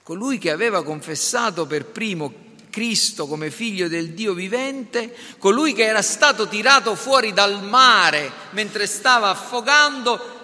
Colui 0.03 0.37
che 0.37 0.51
aveva 0.51 0.83
confessato 0.83 1.65
per 1.65 1.85
primo 1.85 2.43
Cristo 2.69 3.25
come 3.25 3.51
figlio 3.51 3.87
del 3.87 4.09
Dio 4.09 4.33
vivente, 4.33 5.15
colui 5.37 5.73
che 5.73 5.85
era 5.85 6.01
stato 6.01 6.47
tirato 6.47 6.93
fuori 6.95 7.31
dal 7.31 7.63
mare 7.63 8.29
mentre 8.51 8.85
stava 8.85 9.29
affogando, 9.29 10.34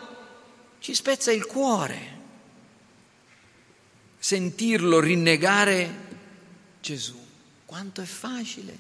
ci 0.82 0.96
spezza 0.96 1.32
il 1.32 1.46
cuore 1.46 2.20
sentirlo 4.18 5.00
rinnegare 5.00 6.10
Gesù. 6.82 7.20
Quanto 7.66 8.02
è 8.02 8.06
facile 8.06 8.76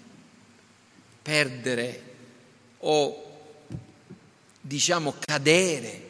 perdere 1.21 2.03
o 2.79 3.39
diciamo 4.59 5.13
cadere 5.19 6.09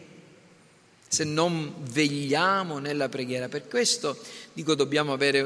se 1.10 1.26
non 1.26 1.74
vegliamo 1.90 2.80
nella 2.80 3.10
preghiera. 3.10 3.50
Per 3.50 3.68
questo 3.68 4.18
dico 4.54 4.76
dobbiamo 4.76 5.12
avere, 5.12 5.44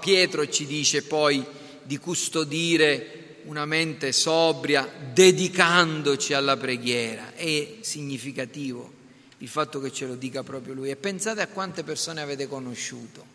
Pietro 0.00 0.48
ci 0.48 0.66
dice 0.66 1.04
poi 1.04 1.46
di 1.84 1.96
custodire 1.98 3.36
una 3.44 3.64
mente 3.64 4.10
sobria 4.10 4.90
dedicandoci 5.12 6.32
alla 6.34 6.56
preghiera. 6.56 7.34
È 7.36 7.76
significativo 7.82 8.95
il 9.38 9.48
fatto 9.48 9.80
che 9.80 9.92
ce 9.92 10.06
lo 10.06 10.14
dica 10.14 10.42
proprio 10.42 10.74
lui. 10.74 10.90
E 10.90 10.96
pensate 10.96 11.40
a 11.40 11.48
quante 11.48 11.82
persone 11.82 12.20
avete 12.20 12.46
conosciuto. 12.46 13.34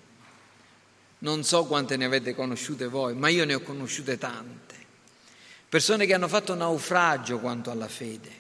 Non 1.20 1.44
so 1.44 1.66
quante 1.66 1.98
ne 1.98 2.06
avete 2.06 2.34
conosciute 2.34 2.88
voi, 2.88 3.14
ma 3.14 3.30
io 3.30 3.46
ne 3.46 3.54
ho 3.54 3.62
conosciute 3.62 4.18
tante. 4.18 4.76
Persone 5.70 6.06
che 6.06 6.14
hanno 6.14 6.28
fatto 6.28 6.56
naufragio 6.56 7.40
quanto 7.40 7.70
alla 7.70 7.88
fede. 7.88 8.40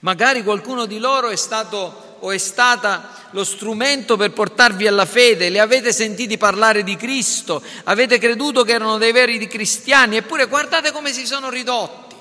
Magari 0.00 0.42
qualcuno 0.42 0.86
di 0.86 0.98
loro 0.98 1.28
è 1.28 1.36
stato 1.36 2.16
o 2.20 2.30
è 2.30 2.38
stata 2.38 3.28
lo 3.30 3.44
strumento 3.44 4.16
per 4.16 4.32
portarvi 4.32 4.86
alla 4.86 5.04
fede, 5.04 5.48
le 5.48 5.58
avete 5.58 5.92
sentiti 5.92 6.36
parlare 6.36 6.82
di 6.82 6.96
Cristo, 6.96 7.62
avete 7.84 8.18
creduto 8.18 8.62
che 8.62 8.72
erano 8.72 8.98
dei 8.98 9.12
veri 9.12 9.46
cristiani, 9.46 10.16
eppure 10.16 10.46
guardate 10.46 10.92
come 10.92 11.12
si 11.12 11.26
sono 11.26 11.48
ridotti, 11.48 12.14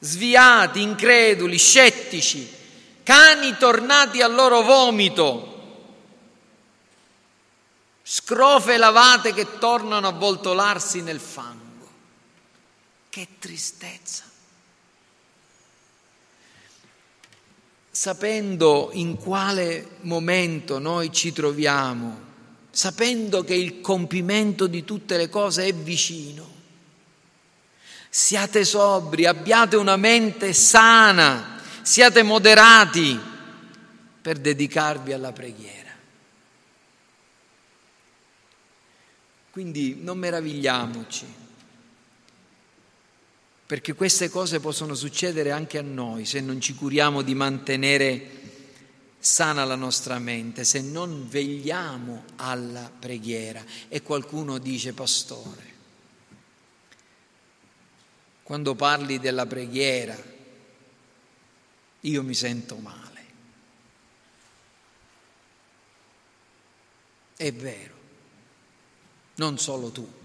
sviati, 0.00 0.82
increduli, 0.82 1.58
scettici, 1.58 2.56
cani 3.08 3.56
tornati 3.56 4.20
al 4.20 4.34
loro 4.34 4.60
vomito, 4.60 5.56
scrofe 8.02 8.76
lavate 8.76 9.32
che 9.32 9.56
tornano 9.58 10.08
a 10.08 10.12
voltolarsi 10.12 11.00
nel 11.00 11.18
fango. 11.18 11.88
Che 13.08 13.28
tristezza. 13.38 14.24
Sapendo 17.90 18.90
in 18.92 19.16
quale 19.16 19.96
momento 20.02 20.78
noi 20.78 21.10
ci 21.10 21.32
troviamo, 21.32 22.20
sapendo 22.70 23.42
che 23.42 23.54
il 23.54 23.80
compimento 23.80 24.66
di 24.66 24.84
tutte 24.84 25.16
le 25.16 25.30
cose 25.30 25.64
è 25.64 25.72
vicino, 25.72 26.46
siate 28.10 28.66
sobri, 28.66 29.24
abbiate 29.24 29.76
una 29.76 29.96
mente 29.96 30.52
sana 30.52 31.56
siate 31.88 32.22
moderati 32.22 33.18
per 34.20 34.38
dedicarvi 34.38 35.14
alla 35.14 35.32
preghiera. 35.32 35.90
Quindi 39.50 39.96
non 39.98 40.18
meravigliamoci, 40.18 41.24
perché 43.64 43.94
queste 43.94 44.28
cose 44.28 44.60
possono 44.60 44.94
succedere 44.94 45.50
anche 45.50 45.78
a 45.78 45.82
noi 45.82 46.26
se 46.26 46.42
non 46.42 46.60
ci 46.60 46.74
curiamo 46.74 47.22
di 47.22 47.34
mantenere 47.34 48.30
sana 49.18 49.64
la 49.64 49.74
nostra 49.74 50.18
mente, 50.18 50.64
se 50.64 50.82
non 50.82 51.26
vegliamo 51.26 52.24
alla 52.36 52.92
preghiera. 52.96 53.64
E 53.88 54.02
qualcuno 54.02 54.58
dice, 54.58 54.92
pastore, 54.92 55.72
quando 58.42 58.74
parli 58.74 59.18
della 59.18 59.46
preghiera, 59.46 60.36
io 62.00 62.22
mi 62.22 62.34
sento 62.34 62.76
male. 62.76 63.06
È 67.36 67.52
vero, 67.52 67.94
non 69.36 69.58
solo 69.58 69.90
tu, 69.90 70.18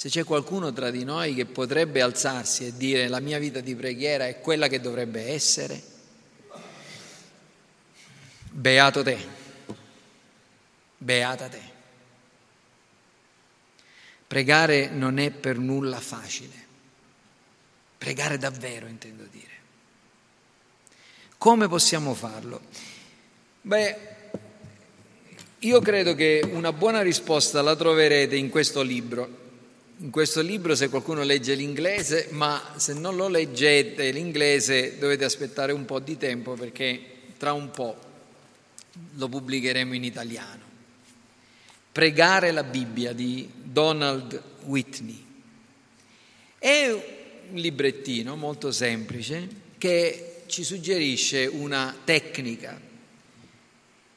Se 0.00 0.08
c'è 0.08 0.24
qualcuno 0.24 0.72
tra 0.72 0.90
di 0.90 1.04
noi 1.04 1.34
che 1.34 1.44
potrebbe 1.44 2.00
alzarsi 2.00 2.64
e 2.64 2.74
dire 2.74 3.06
la 3.06 3.20
mia 3.20 3.38
vita 3.38 3.60
di 3.60 3.74
preghiera 3.74 4.26
è 4.26 4.40
quella 4.40 4.66
che 4.66 4.80
dovrebbe 4.80 5.26
essere, 5.26 5.82
beato 8.50 9.02
te, 9.02 9.26
beata 10.96 11.48
te. 11.48 11.62
Pregare 14.26 14.88
non 14.88 15.18
è 15.18 15.30
per 15.30 15.58
nulla 15.58 16.00
facile, 16.00 16.66
pregare 18.00 18.38
davvero 18.38 18.86
intendo 18.86 19.24
dire. 19.30 19.58
Come 21.36 21.68
possiamo 21.68 22.14
farlo? 22.14 22.62
Beh, 23.60 23.96
io 25.58 25.80
credo 25.82 26.14
che 26.14 26.40
una 26.50 26.72
buona 26.72 27.02
risposta 27.02 27.60
la 27.60 27.76
troverete 27.76 28.36
in 28.36 28.48
questo 28.48 28.80
libro. 28.80 29.38
In 29.98 30.08
questo 30.08 30.40
libro 30.40 30.74
se 30.74 30.88
qualcuno 30.88 31.22
legge 31.24 31.52
l'inglese, 31.52 32.28
ma 32.30 32.72
se 32.76 32.94
non 32.94 33.16
lo 33.16 33.28
leggete 33.28 34.10
l'inglese 34.12 34.96
dovete 34.96 35.24
aspettare 35.24 35.72
un 35.72 35.84
po' 35.84 35.98
di 35.98 36.16
tempo 36.16 36.54
perché 36.54 37.02
tra 37.36 37.52
un 37.52 37.70
po' 37.70 37.98
lo 39.16 39.28
pubblicheremo 39.28 39.92
in 39.92 40.04
italiano. 40.04 40.62
Pregare 41.92 42.50
la 42.50 42.64
Bibbia 42.64 43.12
di 43.12 43.46
Donald 43.54 44.42
Whitney. 44.64 45.22
È 46.56 47.18
un 47.50 47.58
librettino 47.58 48.36
molto 48.36 48.70
semplice 48.70 49.48
che 49.78 50.42
ci 50.46 50.64
suggerisce 50.64 51.46
una 51.46 51.96
tecnica 52.04 52.80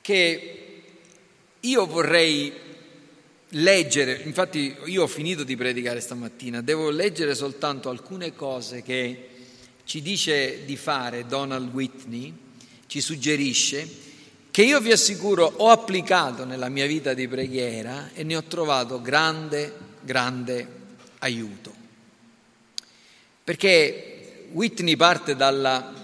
che 0.02 0.58
io 1.60 1.86
vorrei 1.86 2.52
leggere, 3.50 4.22
infatti 4.24 4.76
io 4.86 5.04
ho 5.04 5.08
finito 5.08 5.44
di 5.44 5.56
predicare 5.56 6.02
stamattina, 6.02 6.62
devo 6.62 6.90
leggere 6.90 7.36
soltanto 7.36 7.90
alcune 7.90 8.34
cose 8.36 8.82
che 8.82 9.30
ci 9.86 10.02
dice 10.02 10.66
di 10.66 10.76
fare 10.76 11.26
Donald 11.26 11.72
Whitney, 11.74 12.34
ci 12.88 13.00
suggerisce, 13.00 13.88
che 14.52 14.64
io 14.64 14.80
vi 14.80 14.92
assicuro 14.92 15.46
ho 15.46 15.70
applicato 15.70 16.46
nella 16.46 16.70
mia 16.70 16.86
vita 16.86 17.14
di 17.14 17.28
preghiera 17.28 18.12
e 18.14 18.24
ne 18.24 18.36
ho 18.36 18.44
trovato 18.44 19.02
grande, 19.02 19.74
grande 20.02 20.68
aiuto. 21.20 21.83
Perché 23.44 24.48
Whitney 24.52 24.96
parte 24.96 25.36
dalla 25.36 26.02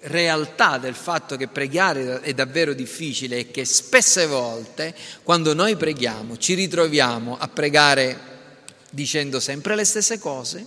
realtà 0.00 0.78
del 0.78 0.94
fatto 0.94 1.36
che 1.36 1.48
pregare 1.48 2.20
è 2.20 2.32
davvero 2.32 2.72
difficile 2.72 3.38
e 3.38 3.50
che 3.50 3.64
spesse 3.64 4.26
volte 4.26 4.94
quando 5.24 5.54
noi 5.54 5.76
preghiamo 5.76 6.38
ci 6.38 6.54
ritroviamo 6.54 7.36
a 7.36 7.48
pregare 7.48 8.36
dicendo 8.90 9.40
sempre 9.40 9.74
le 9.74 9.84
stesse 9.84 10.18
cose 10.18 10.66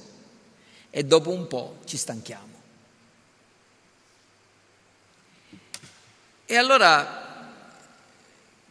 e 0.90 1.04
dopo 1.04 1.32
un 1.32 1.48
po' 1.48 1.78
ci 1.86 1.98
stanchiamo. 1.98 2.50
E 6.46 6.56
allora 6.58 7.50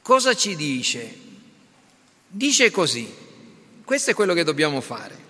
cosa 0.02 0.34
ci 0.34 0.54
dice? 0.54 1.16
Dice 2.26 2.70
così, 2.70 3.12
questo 3.84 4.10
è 4.10 4.14
quello 4.14 4.34
che 4.34 4.44
dobbiamo 4.44 4.82
fare. 4.82 5.29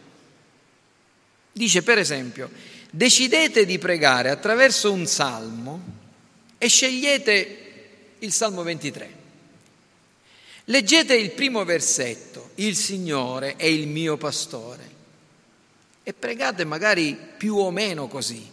Dice 1.52 1.82
per 1.82 1.98
esempio, 1.98 2.50
decidete 2.90 3.64
di 3.66 3.78
pregare 3.78 4.30
attraverso 4.30 4.92
un 4.92 5.06
salmo 5.06 5.98
e 6.58 6.68
scegliete 6.68 7.58
il 8.18 8.32
Salmo 8.32 8.62
23. 8.62 9.18
Leggete 10.64 11.14
il 11.14 11.30
primo 11.32 11.64
versetto, 11.64 12.50
il 12.56 12.76
Signore 12.76 13.56
è 13.56 13.64
il 13.64 13.88
mio 13.88 14.16
pastore, 14.16 14.88
e 16.02 16.12
pregate 16.12 16.64
magari 16.64 17.18
più 17.36 17.56
o 17.56 17.70
meno 17.70 18.06
così. 18.06 18.48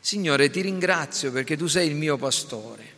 Signore, 0.00 0.50
ti 0.50 0.60
ringrazio 0.60 1.32
perché 1.32 1.56
tu 1.56 1.66
sei 1.66 1.88
il 1.88 1.94
mio 1.94 2.18
pastore, 2.18 2.92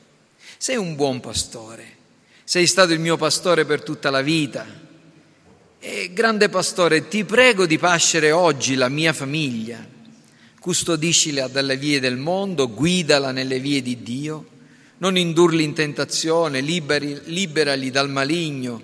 sei 0.56 0.76
un 0.76 0.96
buon 0.96 1.20
pastore, 1.20 1.96
sei 2.42 2.66
stato 2.66 2.92
il 2.92 2.98
mio 2.98 3.16
pastore 3.16 3.64
per 3.64 3.82
tutta 3.82 4.10
la 4.10 4.22
vita. 4.22 4.66
E 5.88 6.10
grande 6.12 6.48
pastore, 6.48 7.06
ti 7.06 7.24
prego 7.24 7.64
di 7.64 7.78
pascere 7.78 8.32
oggi 8.32 8.74
la 8.74 8.88
mia 8.88 9.12
famiglia 9.12 9.86
custodiscila 10.58 11.46
dalle 11.46 11.76
vie 11.76 12.00
del 12.00 12.16
mondo, 12.16 12.68
guidala 12.68 13.30
nelle 13.30 13.60
vie 13.60 13.80
di 13.82 14.02
Dio, 14.02 14.46
non 14.98 15.16
indurli 15.16 15.62
in 15.62 15.74
tentazione, 15.74 16.60
liberi, 16.60 17.20
liberali 17.26 17.92
dal 17.92 18.10
maligno. 18.10 18.82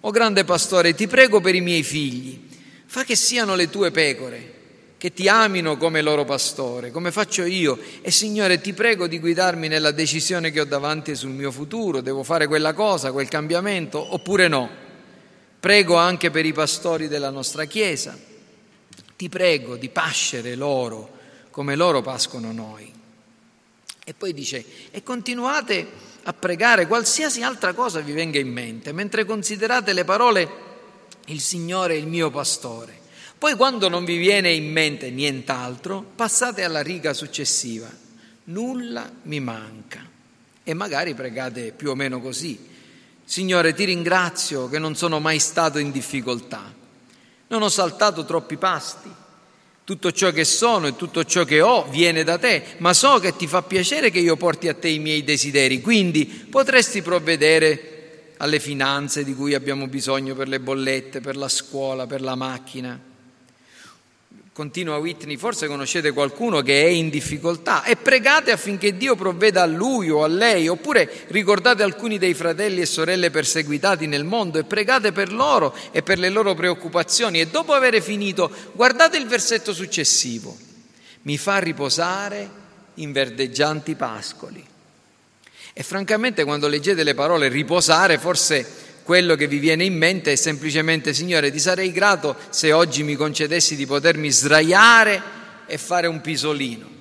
O 0.00 0.10
grande 0.10 0.44
pastore, 0.44 0.94
ti 0.94 1.06
prego 1.06 1.40
per 1.40 1.54
i 1.54 1.62
miei 1.62 1.82
figli, 1.82 2.38
fa 2.84 3.04
che 3.04 3.16
siano 3.16 3.54
le 3.54 3.70
tue 3.70 3.90
pecore, 3.90 4.52
che 4.98 5.14
ti 5.14 5.26
amino 5.28 5.78
come 5.78 6.02
loro 6.02 6.26
pastore, 6.26 6.90
come 6.90 7.10
faccio 7.10 7.44
io. 7.46 7.78
E 8.02 8.10
Signore, 8.10 8.60
ti 8.60 8.74
prego 8.74 9.06
di 9.06 9.18
guidarmi 9.18 9.66
nella 9.66 9.92
decisione 9.92 10.50
che 10.50 10.60
ho 10.60 10.66
davanti 10.66 11.16
sul 11.16 11.30
mio 11.30 11.50
futuro, 11.50 12.02
devo 12.02 12.22
fare 12.22 12.46
quella 12.46 12.74
cosa, 12.74 13.12
quel 13.12 13.28
cambiamento, 13.28 14.12
oppure 14.12 14.46
no. 14.46 14.83
Prego 15.64 15.96
anche 15.96 16.30
per 16.30 16.44
i 16.44 16.52
pastori 16.52 17.08
della 17.08 17.30
nostra 17.30 17.64
Chiesa. 17.64 18.14
Ti 19.16 19.28
prego 19.30 19.76
di 19.76 19.88
pascere 19.88 20.56
loro 20.56 21.10
come 21.48 21.74
loro 21.74 22.02
pascono 22.02 22.52
noi. 22.52 22.92
E 24.04 24.12
poi 24.12 24.34
dice, 24.34 24.62
e 24.90 25.02
continuate 25.02 25.88
a 26.24 26.34
pregare 26.34 26.86
qualsiasi 26.86 27.42
altra 27.42 27.72
cosa 27.72 28.00
vi 28.00 28.12
venga 28.12 28.38
in 28.38 28.52
mente, 28.52 28.92
mentre 28.92 29.24
considerate 29.24 29.94
le 29.94 30.04
parole, 30.04 30.50
il 31.28 31.40
Signore 31.40 31.94
è 31.94 31.96
il 31.96 32.08
mio 32.08 32.28
pastore. 32.28 33.00
Poi 33.38 33.56
quando 33.56 33.88
non 33.88 34.04
vi 34.04 34.18
viene 34.18 34.52
in 34.52 34.70
mente 34.70 35.08
nient'altro, 35.08 36.04
passate 36.14 36.62
alla 36.62 36.82
riga 36.82 37.14
successiva, 37.14 37.90
nulla 38.44 39.10
mi 39.22 39.40
manca. 39.40 40.06
E 40.62 40.74
magari 40.74 41.14
pregate 41.14 41.72
più 41.72 41.88
o 41.88 41.94
meno 41.94 42.20
così. 42.20 42.72
Signore, 43.24 43.74
ti 43.74 43.84
ringrazio 43.84 44.68
che 44.68 44.78
non 44.78 44.94
sono 44.94 45.18
mai 45.18 45.38
stato 45.38 45.78
in 45.78 45.90
difficoltà. 45.90 46.72
Non 47.46 47.62
ho 47.62 47.68
saltato 47.68 48.24
troppi 48.24 48.56
pasti 48.56 49.22
tutto 49.84 50.12
ciò 50.12 50.30
che 50.32 50.44
sono 50.44 50.86
e 50.86 50.96
tutto 50.96 51.24
ciò 51.24 51.44
che 51.44 51.60
ho 51.60 51.84
viene 51.90 52.24
da 52.24 52.38
te, 52.38 52.64
ma 52.78 52.94
so 52.94 53.18
che 53.18 53.36
ti 53.36 53.46
fa 53.46 53.62
piacere 53.62 54.10
che 54.10 54.18
io 54.18 54.36
porti 54.36 54.68
a 54.68 54.74
te 54.74 54.88
i 54.88 54.98
miei 54.98 55.22
desideri, 55.24 55.82
quindi 55.82 56.24
potresti 56.24 57.02
provvedere 57.02 58.32
alle 58.38 58.60
finanze 58.60 59.24
di 59.24 59.34
cui 59.34 59.52
abbiamo 59.52 59.86
bisogno 59.86 60.34
per 60.34 60.48
le 60.48 60.58
bollette, 60.58 61.20
per 61.20 61.36
la 61.36 61.48
scuola, 61.48 62.06
per 62.06 62.22
la 62.22 62.34
macchina. 62.34 62.98
Continua 64.54 64.98
Whitney, 64.98 65.36
forse 65.36 65.66
conoscete 65.66 66.12
qualcuno 66.12 66.62
che 66.62 66.84
è 66.84 66.86
in 66.86 67.10
difficoltà 67.10 67.82
e 67.82 67.96
pregate 67.96 68.52
affinché 68.52 68.96
Dio 68.96 69.16
provveda 69.16 69.62
a 69.62 69.66
lui 69.66 70.10
o 70.10 70.22
a 70.22 70.28
lei, 70.28 70.68
oppure 70.68 71.10
ricordate 71.26 71.82
alcuni 71.82 72.18
dei 72.18 72.34
fratelli 72.34 72.80
e 72.80 72.86
sorelle 72.86 73.32
perseguitati 73.32 74.06
nel 74.06 74.22
mondo 74.22 74.60
e 74.60 74.62
pregate 74.62 75.10
per 75.10 75.32
loro 75.32 75.74
e 75.90 76.04
per 76.04 76.20
le 76.20 76.28
loro 76.28 76.54
preoccupazioni 76.54 77.40
e 77.40 77.48
dopo 77.48 77.72
aver 77.72 78.00
finito 78.00 78.48
guardate 78.74 79.16
il 79.16 79.26
versetto 79.26 79.72
successivo, 79.72 80.56
mi 81.22 81.36
fa 81.36 81.58
riposare 81.58 82.48
in 82.94 83.10
verdeggianti 83.10 83.96
pascoli. 83.96 84.64
E 85.72 85.82
francamente 85.82 86.44
quando 86.44 86.68
leggete 86.68 87.02
le 87.02 87.14
parole 87.14 87.48
riposare 87.48 88.18
forse 88.18 88.93
quello 89.04 89.36
che 89.36 89.46
vi 89.46 89.58
viene 89.58 89.84
in 89.84 89.96
mente 89.96 90.32
è 90.32 90.36
semplicemente, 90.36 91.12
Signore, 91.12 91.52
ti 91.52 91.60
sarei 91.60 91.92
grato 91.92 92.36
se 92.48 92.72
oggi 92.72 93.02
mi 93.02 93.14
concedessi 93.14 93.76
di 93.76 93.86
potermi 93.86 94.30
sdraiare 94.30 95.22
e 95.66 95.76
fare 95.78 96.06
un 96.06 96.22
pisolino. 96.22 96.92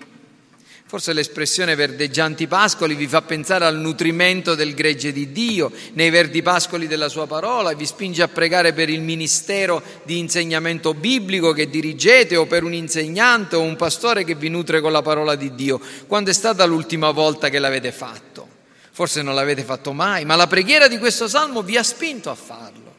Forse 0.85 1.13
l'espressione 1.13 1.73
verdeggianti 1.73 2.45
pascoli 2.45 2.93
vi 2.93 3.07
fa 3.07 3.23
pensare 3.23 3.65
al 3.65 3.79
nutrimento 3.79 4.53
del 4.53 4.75
gregge 4.75 5.11
di 5.11 5.31
Dio, 5.31 5.71
nei 5.93 6.11
verdi 6.11 6.43
pascoli 6.43 6.85
della 6.85 7.09
sua 7.09 7.25
parola, 7.25 7.73
vi 7.73 7.85
spinge 7.85 8.21
a 8.21 8.27
pregare 8.27 8.73
per 8.73 8.89
il 8.89 9.01
ministero 9.01 9.81
di 10.03 10.19
insegnamento 10.19 10.93
biblico 10.93 11.51
che 11.51 11.67
dirigete 11.67 12.35
o 12.35 12.45
per 12.45 12.63
un 12.63 12.73
insegnante 12.73 13.55
o 13.55 13.61
un 13.61 13.75
pastore 13.75 14.23
che 14.23 14.35
vi 14.35 14.49
nutre 14.49 14.81
con 14.81 14.91
la 14.91 15.01
parola 15.01 15.33
di 15.33 15.55
Dio. 15.55 15.79
Quando 16.05 16.29
è 16.29 16.33
stata 16.33 16.63
l'ultima 16.65 17.09
volta 17.09 17.49
che 17.49 17.57
l'avete 17.57 17.91
fatto? 17.91 18.52
Forse 18.93 19.23
non 19.23 19.33
l'avete 19.33 19.63
fatto 19.63 19.91
mai, 19.91 20.23
ma 20.23 20.35
la 20.35 20.45
preghiera 20.45 20.87
di 20.87 20.99
questo 20.99 21.27
salmo 21.27 21.63
vi 21.63 21.77
ha 21.77 21.83
spinto 21.83 22.29
a 22.29 22.35
farlo. 22.35 22.91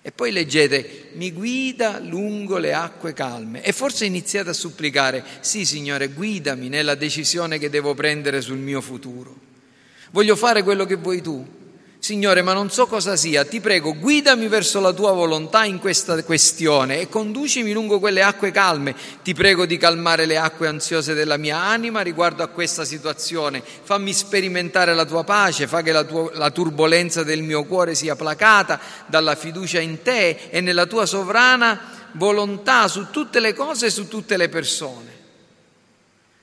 E 0.00 0.10
poi 0.10 0.32
leggete, 0.32 1.10
mi 1.14 1.32
guida 1.32 1.98
lungo 1.98 2.56
le 2.56 2.72
acque 2.72 3.12
calme. 3.12 3.62
E 3.62 3.72
forse 3.72 4.06
iniziate 4.06 4.48
a 4.50 4.54
supplicare, 4.54 5.22
sì 5.40 5.66
Signore, 5.66 6.08
guidami 6.08 6.70
nella 6.70 6.94
decisione 6.94 7.58
che 7.58 7.68
devo 7.68 7.94
prendere 7.94 8.40
sul 8.40 8.56
mio 8.56 8.80
futuro. 8.80 9.36
Voglio 10.12 10.34
fare 10.34 10.62
quello 10.62 10.86
che 10.86 10.94
vuoi 10.94 11.20
tu. 11.20 11.46
Signore, 12.08 12.40
ma 12.40 12.54
non 12.54 12.70
so 12.70 12.86
cosa 12.86 13.16
sia, 13.16 13.44
ti 13.44 13.60
prego, 13.60 13.94
guidami 13.94 14.48
verso 14.48 14.80
la 14.80 14.94
tua 14.94 15.12
volontà 15.12 15.66
in 15.66 15.78
questa 15.78 16.24
questione 16.24 17.00
e 17.00 17.08
conducimi 17.10 17.70
lungo 17.72 17.98
quelle 17.98 18.22
acque 18.22 18.50
calme. 18.50 18.96
Ti 19.22 19.34
prego 19.34 19.66
di 19.66 19.76
calmare 19.76 20.24
le 20.24 20.38
acque 20.38 20.68
ansiose 20.68 21.12
della 21.12 21.36
mia 21.36 21.58
anima 21.58 22.00
riguardo 22.00 22.42
a 22.42 22.46
questa 22.46 22.86
situazione. 22.86 23.62
Fammi 23.62 24.14
sperimentare 24.14 24.94
la 24.94 25.04
tua 25.04 25.22
pace, 25.22 25.66
fa 25.66 25.82
che 25.82 25.92
la, 25.92 26.04
tua, 26.04 26.30
la 26.32 26.50
turbolenza 26.50 27.24
del 27.24 27.42
mio 27.42 27.64
cuore 27.64 27.94
sia 27.94 28.16
placata 28.16 28.80
dalla 29.04 29.34
fiducia 29.34 29.78
in 29.78 30.00
te 30.00 30.48
e 30.48 30.62
nella 30.62 30.86
tua 30.86 31.04
sovrana 31.04 32.08
volontà 32.12 32.88
su 32.88 33.08
tutte 33.10 33.38
le 33.38 33.52
cose 33.52 33.84
e 33.84 33.90
su 33.90 34.08
tutte 34.08 34.38
le 34.38 34.48
persone. 34.48 35.17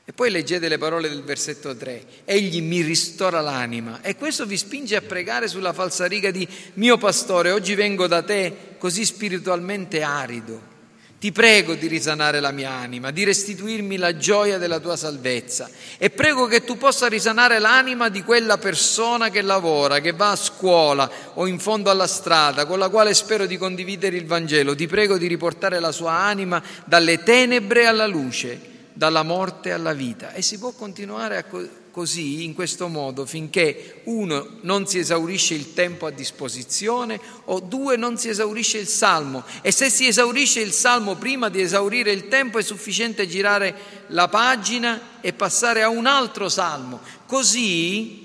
E 0.08 0.14
poi 0.14 0.30
leggete 0.30 0.70
le 0.70 0.78
parole 0.78 1.10
del 1.10 1.24
versetto 1.24 1.76
3. 1.76 2.06
Egli 2.26 2.62
mi 2.62 2.82
ristora 2.82 3.41
l'anima. 3.41 4.01
E 4.03 4.16
questo 4.16 4.45
vi 4.45 4.56
spinge 4.56 4.95
a 4.95 5.01
pregare 5.01 5.47
sulla 5.47 5.74
falsariga 5.74 6.30
di 6.30 6.47
mio 6.76 6.97
pastore, 6.97 7.49
oggi 7.49 7.74
vengo 7.74 8.06
da 8.06 8.22
te 8.22 8.76
così 8.78 9.03
spiritualmente 9.03 10.03
arido. 10.03 10.74
Ti 11.18 11.32
prego 11.32 11.74
di 11.74 11.88
risanare 11.88 12.39
la 12.39 12.51
mia 12.51 12.70
anima, 12.70 13.10
di 13.10 13.24
restituirmi 13.24 13.97
la 13.97 14.16
gioia 14.16 14.60
della 14.60 14.80
tua 14.80 14.95
salvezza 14.95 15.68
e 15.97 16.12
prego 16.12 16.45
che 16.45 16.64
tu 16.64 16.78
possa 16.78 17.08
risanare 17.08 17.58
l'anima 17.58 18.10
di 18.10 18.22
quella 18.22 18.60
persona 18.60 19.30
che 19.30 19.41
lavora, 19.41 20.01
che 20.01 20.12
va 20.12 20.32
a 20.32 20.36
scuola 20.36 21.10
o 21.34 21.47
in 21.47 21.58
fondo 21.58 21.89
alla 21.89 22.06
strada, 22.06 22.68
con 22.68 22.78
la 22.78 22.89
quale 22.89 23.16
spero 23.16 23.47
di 23.47 23.58
condividere 23.58 24.18
il 24.18 24.28
Vangelo. 24.28 24.76
Ti 24.76 24.86
prego 24.86 25.18
di 25.18 25.26
riportare 25.26 25.80
la 25.80 25.91
sua 25.91 26.12
anima 26.12 26.62
dalle 26.84 27.24
tenebre 27.24 27.88
alla 27.88 28.06
luce 28.06 28.74
dalla 28.96 29.24
morte 29.24 29.74
alla 29.74 29.91
vita 29.91 30.32
e 30.32 30.41
si 30.41 30.58
può 30.58 30.72
continuare 30.72 31.46
co- 31.50 31.84
così, 31.91 32.43
in 32.43 32.54
questo 32.54 32.88
modo, 32.88 33.26
finché 33.26 34.02
uno 34.06 34.58
non 34.62 34.88
si 34.88 35.00
esaurisce 35.00 35.54
il 35.54 35.74
tempo 35.74 36.06
a 36.06 36.12
disposizione 36.12 37.20
o 37.46 37.60
due 37.60 37.98
non 37.98 38.18
si 38.18 38.30
esaurisce 38.30 38.78
il 38.78 38.88
salmo 38.88 39.43
e 39.62 39.72
se 39.72 39.89
si 39.89 40.08
esaurisce 40.08 40.62
il 40.62 40.72
salmo 40.72 41.16
prima 41.16 41.50
di 41.50 41.62
esaurire 41.62 42.12
il 42.12 42.28
tempo 42.28 42.58
è 42.58 42.64
sufficiente 42.64 43.28
girare 43.28 43.76
la 44.08 44.28
pagina 44.28 45.22
e 45.22 45.34
passare 45.34 45.84
a 45.84 45.89
un 45.89 46.06
altro 46.06 46.50
salmo. 46.50 47.00
Così 47.26 48.24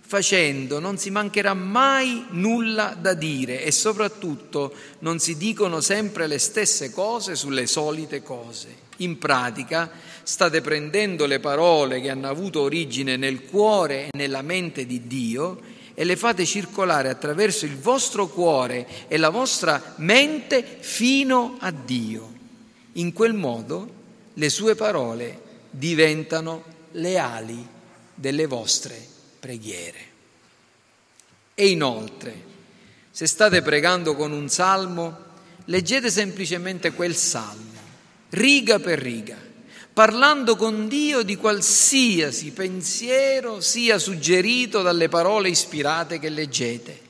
facendo 0.00 0.78
non 0.80 0.98
si 0.98 1.10
mancherà 1.10 1.54
mai 1.54 2.26
nulla 2.30 2.96
da 3.00 3.14
dire 3.14 3.62
e 3.62 3.70
soprattutto 3.70 4.74
non 5.00 5.18
si 5.20 5.36
dicono 5.36 5.80
sempre 5.80 6.26
le 6.26 6.38
stesse 6.38 6.90
cose 6.90 7.36
sulle 7.36 7.66
solite 7.66 8.22
cose. 8.22 8.88
In 9.00 9.16
pratica 9.16 9.90
state 10.22 10.60
prendendo 10.60 11.24
le 11.24 11.40
parole 11.40 12.00
che 12.00 12.10
hanno 12.10 12.28
avuto 12.28 12.60
origine 12.60 13.16
nel 13.16 13.44
cuore 13.44 14.04
e 14.04 14.08
nella 14.12 14.42
mente 14.42 14.84
di 14.84 15.06
Dio 15.06 15.58
e 15.94 16.04
le 16.04 16.16
fate 16.16 16.44
circolare 16.44 17.08
attraverso 17.08 17.64
il 17.64 17.78
vostro 17.78 18.28
cuore 18.28 19.08
e 19.08 19.16
la 19.16 19.30
vostra 19.30 19.94
mente 19.96 20.62
fino 20.80 21.56
a 21.60 21.70
Dio. 21.70 22.32
In 22.94 23.12
quel 23.14 23.32
modo 23.32 23.92
le 24.34 24.48
sue 24.50 24.74
parole 24.74 25.40
diventano 25.70 26.64
le 26.92 27.18
ali 27.18 27.66
delle 28.14 28.46
vostre 28.46 29.02
preghiere. 29.40 29.98
E 31.54 31.68
inoltre, 31.68 32.44
se 33.10 33.26
state 33.26 33.62
pregando 33.62 34.14
con 34.14 34.32
un 34.32 34.48
salmo, 34.50 35.16
leggete 35.64 36.10
semplicemente 36.10 36.92
quel 36.92 37.16
salmo 37.16 37.69
riga 38.30 38.78
per 38.78 38.98
riga, 38.98 39.36
parlando 39.92 40.56
con 40.56 40.88
Dio 40.88 41.22
di 41.22 41.36
qualsiasi 41.36 42.50
pensiero 42.52 43.60
sia 43.60 43.98
suggerito 43.98 44.82
dalle 44.82 45.08
parole 45.08 45.48
ispirate 45.48 46.18
che 46.18 46.28
leggete. 46.28 47.08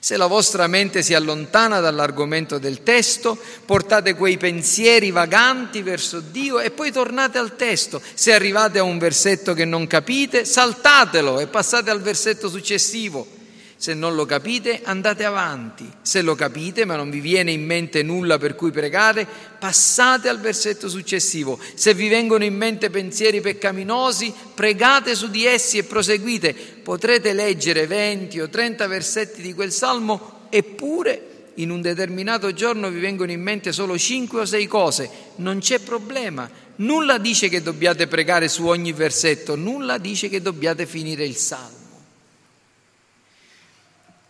Se 0.00 0.16
la 0.16 0.26
vostra 0.26 0.68
mente 0.68 1.02
si 1.02 1.12
allontana 1.12 1.80
dall'argomento 1.80 2.58
del 2.58 2.84
testo, 2.84 3.36
portate 3.64 4.14
quei 4.14 4.36
pensieri 4.36 5.10
vaganti 5.10 5.82
verso 5.82 6.20
Dio 6.20 6.60
e 6.60 6.70
poi 6.70 6.92
tornate 6.92 7.38
al 7.38 7.56
testo. 7.56 8.00
Se 8.14 8.32
arrivate 8.32 8.78
a 8.78 8.84
un 8.84 8.98
versetto 8.98 9.54
che 9.54 9.64
non 9.64 9.88
capite, 9.88 10.44
saltatelo 10.44 11.40
e 11.40 11.48
passate 11.48 11.90
al 11.90 12.00
versetto 12.00 12.48
successivo. 12.48 13.37
Se 13.80 13.94
non 13.94 14.16
lo 14.16 14.26
capite, 14.26 14.80
andate 14.82 15.24
avanti. 15.24 15.88
Se 16.02 16.20
lo 16.20 16.34
capite, 16.34 16.84
ma 16.84 16.96
non 16.96 17.10
vi 17.10 17.20
viene 17.20 17.52
in 17.52 17.64
mente 17.64 18.02
nulla 18.02 18.36
per 18.36 18.56
cui 18.56 18.72
pregare, 18.72 19.24
passate 19.56 20.28
al 20.28 20.40
versetto 20.40 20.88
successivo. 20.88 21.60
Se 21.74 21.94
vi 21.94 22.08
vengono 22.08 22.42
in 22.42 22.56
mente 22.56 22.90
pensieri 22.90 23.40
peccaminosi, 23.40 24.34
pregate 24.52 25.14
su 25.14 25.30
di 25.30 25.46
essi 25.46 25.78
e 25.78 25.84
proseguite. 25.84 26.54
Potrete 26.54 27.32
leggere 27.32 27.86
20 27.86 28.40
o 28.40 28.48
30 28.48 28.88
versetti 28.88 29.42
di 29.42 29.54
quel 29.54 29.70
salmo, 29.70 30.48
eppure 30.50 31.52
in 31.54 31.70
un 31.70 31.80
determinato 31.80 32.52
giorno 32.52 32.90
vi 32.90 32.98
vengono 32.98 33.30
in 33.30 33.40
mente 33.40 33.70
solo 33.70 33.96
5 33.96 34.40
o 34.40 34.44
6 34.44 34.66
cose. 34.66 35.10
Non 35.36 35.60
c'è 35.60 35.78
problema. 35.78 36.50
Nulla 36.76 37.18
dice 37.18 37.48
che 37.48 37.62
dobbiate 37.62 38.08
pregare 38.08 38.48
su 38.48 38.66
ogni 38.66 38.92
versetto, 38.92 39.54
nulla 39.54 39.98
dice 39.98 40.28
che 40.28 40.42
dobbiate 40.42 40.84
finire 40.84 41.24
il 41.24 41.36
salmo. 41.36 41.77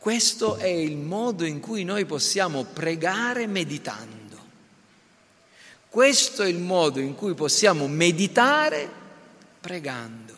Questo 0.08 0.56
è 0.56 0.64
il 0.64 0.96
modo 0.96 1.44
in 1.44 1.60
cui 1.60 1.84
noi 1.84 2.06
possiamo 2.06 2.64
pregare 2.64 3.46
meditando. 3.46 4.38
Questo 5.86 6.42
è 6.44 6.48
il 6.48 6.56
modo 6.56 6.98
in 6.98 7.14
cui 7.14 7.34
possiamo 7.34 7.86
meditare 7.88 8.90
pregando. 9.60 10.34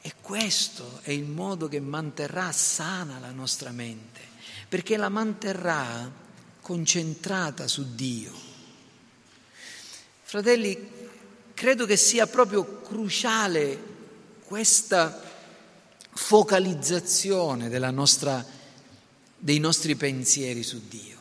E 0.00 0.12
questo 0.20 1.00
è 1.02 1.10
il 1.10 1.24
modo 1.24 1.66
che 1.66 1.80
manterrà 1.80 2.52
sana 2.52 3.18
la 3.18 3.32
nostra 3.32 3.72
mente, 3.72 4.20
perché 4.68 4.96
la 4.96 5.08
manterrà 5.08 6.08
concentrata 6.60 7.66
su 7.66 7.96
Dio. 7.96 8.32
Fratelli, 10.22 10.88
credo 11.52 11.84
che 11.84 11.96
sia 11.96 12.28
proprio 12.28 12.80
cruciale 12.82 13.76
questa 14.44 15.20
focalizzazione 16.12 17.68
della 17.68 17.90
nostra 17.90 18.54
dei 19.38 19.58
nostri 19.58 19.94
pensieri 19.94 20.62
su 20.62 20.82
Dio. 20.88 21.16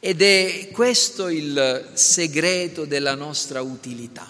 Ed 0.00 0.22
è 0.22 0.70
questo 0.72 1.28
il 1.28 1.90
segreto 1.92 2.86
della 2.86 3.14
nostra 3.14 3.60
utilità. 3.60 4.26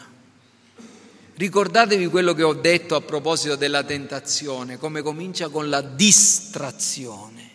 Ricordatevi 1.37 2.07
quello 2.09 2.35
che 2.35 2.43
ho 2.43 2.55
detto 2.55 2.97
a 2.97 3.01
proposito 3.01 3.57
della 3.57 3.85
tentazione, 3.85 4.79
come 4.79 5.01
comincia 5.01 5.49
con 5.49 5.69
la 5.71 5.81
distrazione. 5.81 7.49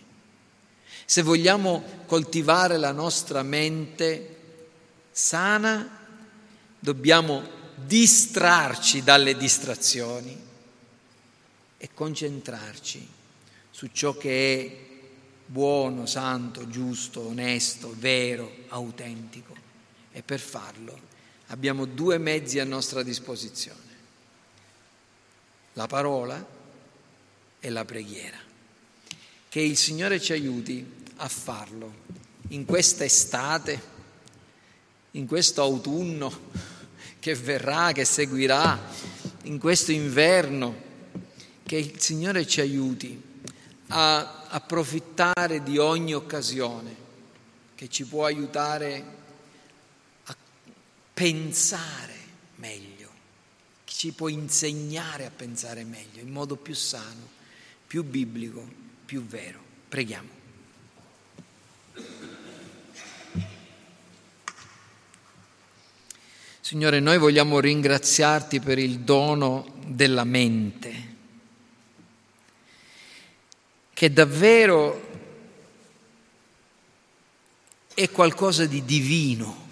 Se 1.04 1.22
vogliamo 1.22 1.84
coltivare 2.06 2.78
la 2.78 2.90
nostra 2.90 3.42
mente 3.42 4.36
sana, 5.12 5.88
dobbiamo 6.80 7.42
distrarci 7.76 9.04
dalle 9.04 9.36
distrazioni 9.36 10.36
e 11.78 11.90
concentrarci 11.92 13.06
su 13.70 13.88
ciò 13.92 14.16
che 14.16 14.95
è 14.95 14.95
buono, 15.46 16.06
santo, 16.06 16.68
giusto, 16.68 17.26
onesto, 17.26 17.94
vero, 17.96 18.52
autentico. 18.68 19.54
E 20.12 20.22
per 20.22 20.40
farlo 20.40 20.98
abbiamo 21.48 21.84
due 21.84 22.18
mezzi 22.18 22.58
a 22.58 22.64
nostra 22.64 23.02
disposizione, 23.02 23.94
la 25.74 25.86
parola 25.86 26.44
e 27.60 27.70
la 27.70 27.84
preghiera. 27.84 28.38
Che 29.48 29.60
il 29.60 29.76
Signore 29.76 30.20
ci 30.20 30.32
aiuti 30.32 30.84
a 31.16 31.28
farlo 31.28 32.04
in 32.48 32.64
questa 32.64 33.04
estate, 33.04 33.94
in 35.12 35.26
questo 35.26 35.62
autunno 35.62 36.50
che 37.18 37.34
verrà, 37.34 37.92
che 37.92 38.04
seguirà, 38.04 38.78
in 39.44 39.58
questo 39.58 39.92
inverno, 39.92 40.84
che 41.64 41.76
il 41.76 42.00
Signore 42.00 42.46
ci 42.46 42.60
aiuti 42.60 43.20
a 43.88 44.35
approfittare 44.48 45.62
di 45.62 45.78
ogni 45.78 46.14
occasione 46.14 46.94
che 47.74 47.88
ci 47.88 48.04
può 48.06 48.24
aiutare 48.24 49.04
a 50.24 50.36
pensare 51.12 52.14
meglio, 52.56 53.10
che 53.84 53.92
ci 53.92 54.12
può 54.12 54.28
insegnare 54.28 55.26
a 55.26 55.30
pensare 55.30 55.84
meglio, 55.84 56.20
in 56.20 56.30
modo 56.30 56.56
più 56.56 56.74
sano, 56.74 57.28
più 57.86 58.04
biblico, 58.04 58.66
più 59.04 59.24
vero. 59.24 59.60
Preghiamo. 59.88 60.28
Signore, 66.60 66.98
noi 66.98 67.18
vogliamo 67.18 67.60
ringraziarti 67.60 68.58
per 68.58 68.78
il 68.78 69.00
dono 69.00 69.74
della 69.86 70.24
mente 70.24 71.15
che 73.96 74.12
davvero 74.12 75.08
è 77.94 78.10
qualcosa 78.10 78.66
di 78.66 78.84
divino, 78.84 79.64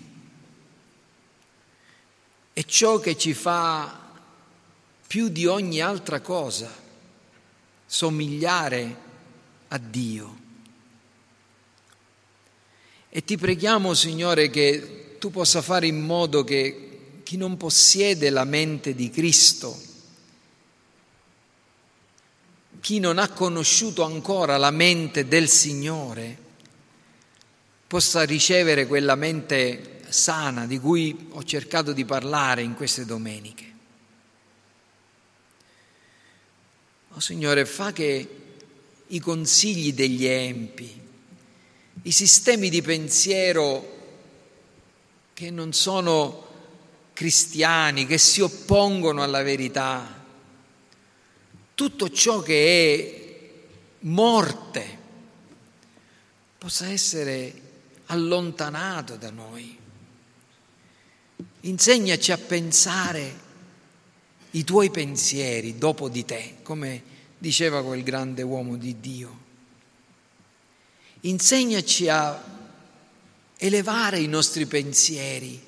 è 2.54 2.64
ciò 2.64 3.00
che 3.00 3.18
ci 3.18 3.34
fa 3.34 4.00
più 5.06 5.28
di 5.28 5.44
ogni 5.44 5.82
altra 5.82 6.22
cosa 6.22 6.72
somigliare 7.84 8.96
a 9.68 9.76
Dio. 9.76 10.38
E 13.10 13.24
ti 13.24 13.36
preghiamo, 13.36 13.92
Signore, 13.92 14.48
che 14.48 15.16
tu 15.18 15.30
possa 15.30 15.60
fare 15.60 15.86
in 15.86 16.00
modo 16.00 16.44
che 16.44 17.20
chi 17.24 17.36
non 17.36 17.58
possiede 17.58 18.30
la 18.30 18.44
mente 18.44 18.94
di 18.94 19.10
Cristo, 19.10 19.78
chi 22.85 22.99
non 22.99 23.16
ha 23.16 23.30
conosciuto 23.30 24.03
ancora 24.03 24.59
la 24.59 24.70
mente 24.70 25.26
del 25.26 25.49
Signore, 25.49 26.37
possa 27.87 28.24
ricevere 28.24 28.87
quella 28.87 29.14
mente 29.14 30.03
sana 30.11 30.66
di 30.66 30.78
cui 30.78 31.28
ho 31.30 31.43
cercato 31.45 31.95
di 31.95 32.05
parlare 32.05 32.61
in 32.61 32.74
queste 32.74 33.07
domeniche. 33.07 33.72
Oh 37.14 37.20
Signore, 37.20 37.64
fa 37.64 37.91
che 37.93 38.28
i 39.07 39.18
consigli 39.18 39.95
degli 39.95 40.26
empi, 40.26 41.01
i 42.03 42.12
sistemi 42.12 42.68
di 42.68 42.82
pensiero 42.82 43.93
che 45.32 45.51
non 45.51 45.72
sono 45.72 46.49
cristiani, 47.14 48.05
che 48.05 48.18
si 48.18 48.43
oppongono 48.43 49.22
alla 49.22 49.43
verità, 49.43 50.23
tutto 51.74 52.08
ciò 52.10 52.40
che 52.40 52.94
è 52.94 53.22
morte 54.00 54.98
possa 56.56 56.88
essere 56.88 57.62
allontanato 58.06 59.16
da 59.16 59.30
noi. 59.30 59.78
Insegnaci 61.60 62.32
a 62.32 62.38
pensare 62.38 63.42
i 64.52 64.62
tuoi 64.62 64.90
pensieri 64.90 65.76
dopo 65.76 66.08
di 66.08 66.24
te, 66.24 66.56
come 66.62 67.02
diceva 67.38 67.82
quel 67.82 68.02
grande 68.02 68.42
uomo 68.42 68.76
di 68.76 69.00
Dio. 69.00 69.42
Insegnaci 71.20 72.08
a 72.08 72.42
elevare 73.56 74.20
i 74.20 74.28
nostri 74.28 74.66
pensieri 74.66 75.62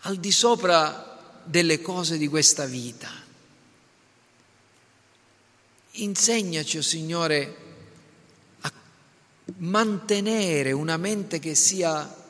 al 0.00 0.16
di 0.16 0.32
sopra 0.32 1.40
delle 1.44 1.80
cose 1.80 2.18
di 2.18 2.26
questa 2.26 2.66
vita 2.66 3.21
Insegnaci, 5.96 6.78
oh 6.78 6.82
Signore, 6.82 7.56
a 8.60 8.72
mantenere 9.58 10.72
una 10.72 10.96
mente 10.96 11.38
che 11.38 11.54
sia 11.54 12.20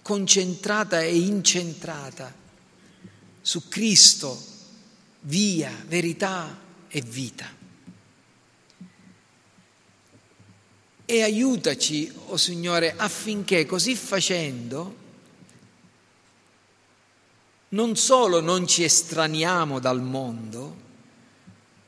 concentrata 0.00 1.00
e 1.00 1.16
incentrata 1.16 2.32
su 3.40 3.66
Cristo, 3.66 4.40
via, 5.22 5.72
verità 5.88 6.56
e 6.86 7.00
vita. 7.00 7.52
E 11.04 11.22
aiutaci, 11.22 12.12
oh 12.26 12.36
Signore, 12.36 12.94
affinché 12.96 13.66
così 13.66 13.96
facendo 13.96 15.02
non 17.70 17.96
solo 17.96 18.40
non 18.40 18.68
ci 18.68 18.84
estraniamo 18.84 19.80
dal 19.80 20.00
mondo, 20.00 20.83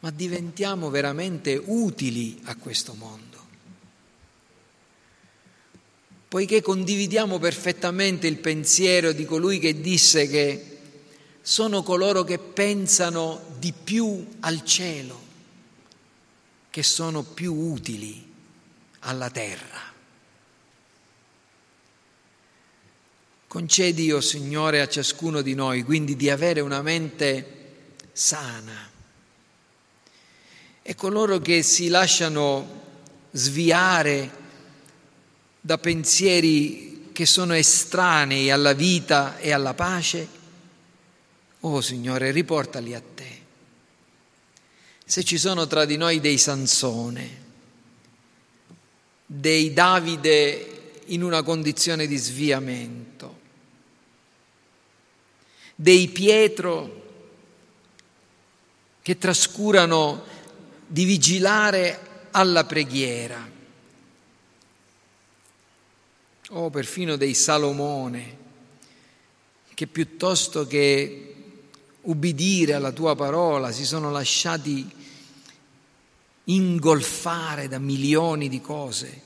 ma 0.00 0.10
diventiamo 0.10 0.90
veramente 0.90 1.60
utili 1.64 2.40
a 2.44 2.56
questo 2.56 2.94
mondo. 2.94 3.24
Poiché 6.28 6.60
condividiamo 6.60 7.38
perfettamente 7.38 8.26
il 8.26 8.38
pensiero 8.38 9.12
di 9.12 9.24
colui 9.24 9.58
che 9.58 9.80
disse 9.80 10.28
che 10.28 10.78
sono 11.40 11.82
coloro 11.82 12.24
che 12.24 12.38
pensano 12.38 13.40
di 13.58 13.72
più 13.72 14.26
al 14.40 14.64
cielo, 14.64 15.22
che 16.68 16.82
sono 16.82 17.22
più 17.22 17.54
utili 17.54 18.22
alla 19.00 19.30
terra. 19.30 19.94
Concedi, 23.46 24.12
oh 24.12 24.20
Signore, 24.20 24.82
a 24.82 24.88
ciascuno 24.88 25.40
di 25.40 25.54
noi 25.54 25.84
quindi 25.84 26.16
di 26.16 26.28
avere 26.28 26.60
una 26.60 26.82
mente 26.82 27.94
sana 28.12 28.94
e 30.88 30.94
coloro 30.94 31.40
che 31.40 31.64
si 31.64 31.88
lasciano 31.88 32.82
sviare 33.32 34.30
da 35.60 35.78
pensieri 35.78 37.08
che 37.12 37.26
sono 37.26 37.54
estranei 37.54 38.52
alla 38.52 38.72
vita 38.72 39.36
e 39.38 39.50
alla 39.50 39.74
pace, 39.74 40.28
oh 41.58 41.80
Signore, 41.80 42.30
riportali 42.30 42.94
a 42.94 43.02
te. 43.02 43.40
Se 45.04 45.24
ci 45.24 45.38
sono 45.38 45.66
tra 45.66 45.84
di 45.86 45.96
noi 45.96 46.20
dei 46.20 46.38
Sansone, 46.38 47.42
dei 49.26 49.72
Davide 49.72 51.00
in 51.06 51.24
una 51.24 51.42
condizione 51.42 52.06
di 52.06 52.16
sviamento, 52.16 53.38
dei 55.74 56.06
Pietro 56.10 57.02
che 59.02 59.18
trascurano 59.18 60.34
di 60.86 61.04
vigilare 61.04 62.28
alla 62.30 62.64
preghiera, 62.64 63.50
o 66.50 66.70
perfino 66.70 67.16
dei 67.16 67.34
Salomone, 67.34 68.44
che 69.74 69.86
piuttosto 69.86 70.66
che 70.66 71.34
ubbidire 72.02 72.74
alla 72.74 72.92
tua 72.92 73.16
parola 73.16 73.72
si 73.72 73.84
sono 73.84 74.10
lasciati 74.10 74.88
ingolfare 76.44 77.66
da 77.68 77.78
milioni 77.78 78.48
di 78.48 78.60
cose 78.60 79.22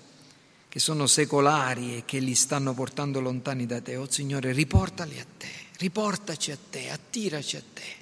che 0.70 0.78
sono 0.78 1.06
secolari 1.08 1.96
e 1.96 2.04
che 2.04 2.20
li 2.20 2.34
stanno 2.34 2.74
portando 2.74 3.20
lontani 3.20 3.66
da 3.66 3.80
te. 3.80 3.96
Oh 3.96 4.08
Signore, 4.08 4.52
riportali 4.52 5.18
a 5.18 5.26
te, 5.36 5.50
riportaci 5.78 6.52
a 6.52 6.58
te, 6.70 6.90
attiraci 6.90 7.56
a 7.56 7.62
te 7.74 7.94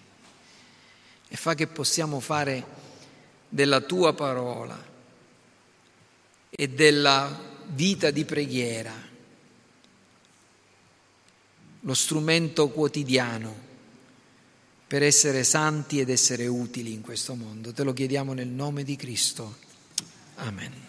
e 1.28 1.36
fa 1.36 1.54
che 1.54 1.66
possiamo 1.66 2.20
fare 2.20 2.86
della 3.48 3.80
tua 3.80 4.12
parola 4.12 4.86
e 6.50 6.68
della 6.68 7.46
vita 7.66 8.10
di 8.10 8.24
preghiera, 8.24 8.92
lo 11.80 11.94
strumento 11.94 12.68
quotidiano 12.68 13.66
per 14.86 15.02
essere 15.02 15.44
santi 15.44 16.00
ed 16.00 16.08
essere 16.08 16.46
utili 16.46 16.92
in 16.92 17.02
questo 17.02 17.34
mondo. 17.34 17.72
Te 17.72 17.82
lo 17.82 17.92
chiediamo 17.92 18.32
nel 18.32 18.48
nome 18.48 18.84
di 18.84 18.96
Cristo. 18.96 19.56
Amen. 20.36 20.87